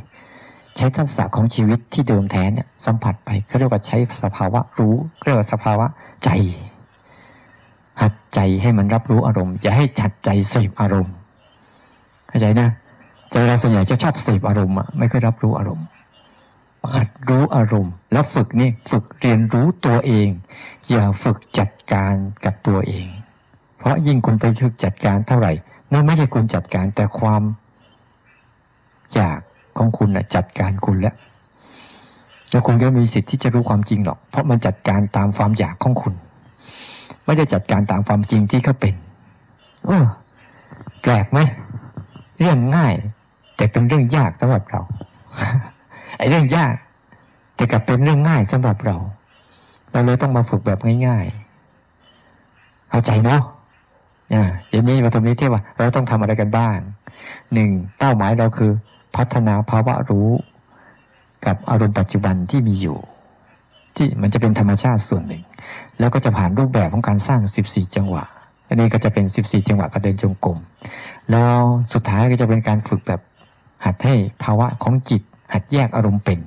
[0.77, 4.95] ใช้ทักษะของชีวิตที่เดิมแท้เนี่ยสัมผัสไปเขาเรียกว่าใช้สภาวะรู้
[5.25, 5.87] เรียกว่าสภาวะ
[6.25, 6.31] ใจ
[8.03, 11.15] หัดใจให้มันรับรู้อารมณ์อย่าให้จัดใจเสพอารมณ์
[12.29, 12.69] เข้าใจนะ
[13.31, 15.87] ใจเราส่วนใหญ่จะชอบเสพอารมณ์อะไม่ค่อยรับรู้อารมณ์
[16.95, 20.29] หัดรู้อารมณ์ แล้วฝึกนี่ฝึกเรียนรู้ตัวเอง
[20.91, 22.15] อย่าฝึกจัดการ
[22.45, 23.07] กับตัวเอง
[23.79, 25.53] เพราะยิ่งคุณไปฝึกจัดการเท่าไหร่
[25.93, 27.43] นั่นไม่ใช่คุณจัดการแต่ความ
[29.15, 29.41] อยาก
[29.79, 31.17] ของคุณนะจัดการคุณแล้ว
[32.51, 36.15] แล้วคุณก็มีสิทธิ์ที่จะรู้ความจริงหรอก เพราะมันจัดการตามความอยากของคุณ
[37.25, 38.95] ไม่ได้จัดการตามความจริงที่เขาเป็น
[39.85, 39.99] โอ้
[41.03, 41.39] แปลกไหม
[42.41, 42.95] เรื่องง่าย
[43.57, 44.81] แต่เป็นเรื่องยากสำหรับเรา
[46.19, 46.75] ไอ้เรื่องยาก
[47.55, 48.97] แต่กลับเป็นเรื่องง่ายสำหรับเรา
[49.91, 53.43] เราเลยต้องมาฝึกแบบง่ายๆเข้าใจเนาะ
[54.33, 56.77] เนี่ยเดี๋ยวนี้มาตรงนี้ที่ว่า เราต้องทำอะไรกันบ้าง
[57.53, 58.71] หนึ่งเป้าหมายเราคือ
[59.17, 60.29] พัฒนาภาวะรู้
[61.47, 62.99] กับอารมณ์ปัจจุบันที่มีอยู่
[63.97, 65.43] ที่มันจะเป็นธรรมชาติส่วนหนึ่ง
[65.99, 68.25] แล้วก็จะผ่านรูปแบบของการสร้างสิบสี่จังหวะ
[68.69, 70.59] อันนี้ก็จะเป็นสิบสี่จังหวะการเดินจงกรม
[71.31, 71.59] แล้ว
[71.93, 73.21] สุดท้ายก็จะเป็นการฝึกแบบ
[73.85, 75.23] หัดให้ภาวะของจิต
[75.53, 76.39] หัดแยกอารมณ์เป็น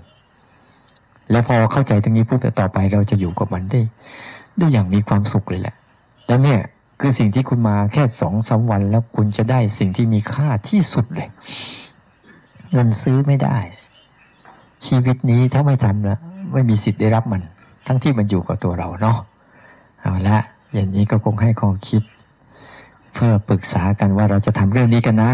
[1.31, 3.81] แล้วพอเข้าใจตรงนี้ปุ๊บต่อไปเราจะอยู่กับมันได้
[4.57, 5.75] ได้อย่างมีความสุขเลยแหละ
[6.27, 6.59] แล้วเนี่ย
[6.99, 11.29] คือสิ่งที่คุณมาแค่สองสาวันแล้วคุณจะได้สิ่งที่มีค่าที่สุดเลย
[12.71, 13.57] เงินซื้อไม่ได้
[14.87, 16.19] ชีวิตนี้ถ้าไม่ทำแล้ว
[16.53, 17.41] ไม่มีสิทธิ์ได้รับมัน
[17.87, 19.17] ทั้งที่มันอยู่กับตัวเราเนาะ
[20.01, 20.37] เอาละ
[20.73, 22.03] อย่างนี้ก็คงให้ข้อคิด
[23.13, 25.31] เพื่อปรึกษากันว่าเราจะทำเรื่องนี้กันนะ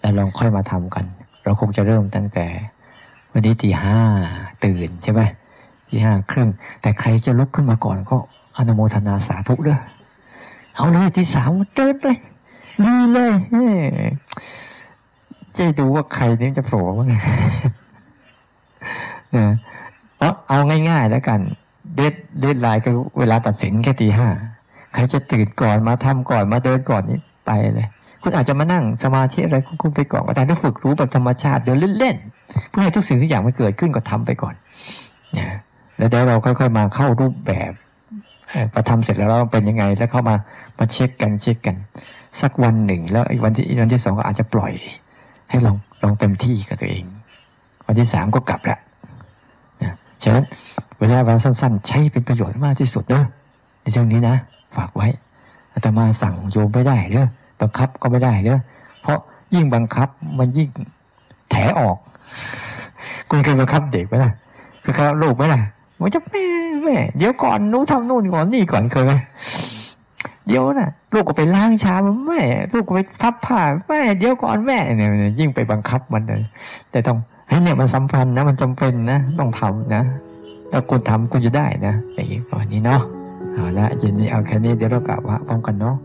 [0.00, 1.04] แล้วลองค่อยมาทำกัน
[1.44, 2.46] เราคงจะเริ่มตั้งแต่
[3.32, 3.98] วันนี้ตีห้า
[4.64, 5.20] ตื่นใช่ไหม
[5.88, 6.48] ตีห้าครึ่ง
[6.82, 8.16] แต่ใครจะลุกขึ้นมาก่อนก็
[8.56, 9.80] อนุโมทนาสาธุเด้วย
[10.80, 12.16] เอาเลยที่สามเดินเลย
[12.86, 13.32] ดีเลย
[15.56, 17.20] จะดูว่าใครนี่จะโผล่บ้างนะ
[20.16, 20.58] เพราะเอา
[20.90, 21.40] ง่ายๆแล้วกัน
[21.96, 24.28] เดดเดดไลน์ก็เวลาตัดสินแค่ตีห้า
[24.94, 27.88] ใครจะตื่นก่อนมาทำก่อนมาเดินก่อนนี่ไปเลย
[28.22, 34.54] คุณอาจจะมานั่งสมาธิอะไรคุณไปก่อนก็ได้ถ้าฝึกรู้แบบธรรมชาติเดี๋ยวเล่นๆเพื่อให้ทุกสิ่งทุกอย่างมันเกิดขึ้นก็ทำไปก่อน
[35.38, 35.48] นะ
[35.96, 37.72] แล้วเดี๋ยวเราค่อยๆมาเข้ารูปแบบ
[38.72, 40.36] พอทำเสร็จแล้วเราเป็นยังไง แล้วเข้ามา
[40.78, 41.76] มาเช็คกันเช็คกัน
[42.40, 44.72] สักวันหนึ่ง แล้วอีกวันที่อีกวันที่สองก็อาจจะปล่อย
[45.50, 47.04] ให้ลองลองเต็มที่กับตัวเอง
[47.86, 48.78] วันที่สามก็กลับละ
[49.82, 50.44] นะฉะนั้น
[50.98, 53.24] เวลาเวลาสั้น ๆ ใช้เป็นประโยชน์มากที่สุดเนอะ
[53.82, 54.36] ในช่วงนี้นะ
[54.76, 55.08] ฝากไว้
[55.72, 57.28] อาตมาสั่งโยมไม่ได้เนอะ
[57.60, 58.60] บังคับก็ไม่ได้เนอะ
[59.02, 59.18] เพราะ
[59.54, 60.68] ยิ่งบังคับมันยิ่ง
[61.50, 61.96] แถออก
[63.28, 64.32] คุณเคยบังคับเด็กไหมล่ะ
[64.80, 65.60] เคยบังคับลูกไหมล่ะ
[66.00, 66.46] มันจะแม่
[66.84, 69.12] แม่เดี๋ยวก่อนนู้ทำนู่นก่อนนี่ก่อนเคยไหม
[70.46, 76.42] เดี๋ยวนะ่ะ ลูกก็ไปล้างชามแม่ลูกก็ไปพับผ้าแม่เดี๋ยวก่อนแม่เนี่ยยิ่งไปบังคับมันเลย
[76.90, 77.18] แต่ต้อง
[77.48, 80.02] เฮ้ยเนี่ยมันสัมพันธ์นะมันจำเป็นนะต้องทำนะ
[80.70, 83.00] ถ้าคุณทำคุณจะได้นะอย่างนี้ประมาณนี้เนาะ
[83.52, 85.96] เอาละเย็นนี้เอาแค่นี้เดี๋ยวเรากลับว่าพร้อมกันเนาะ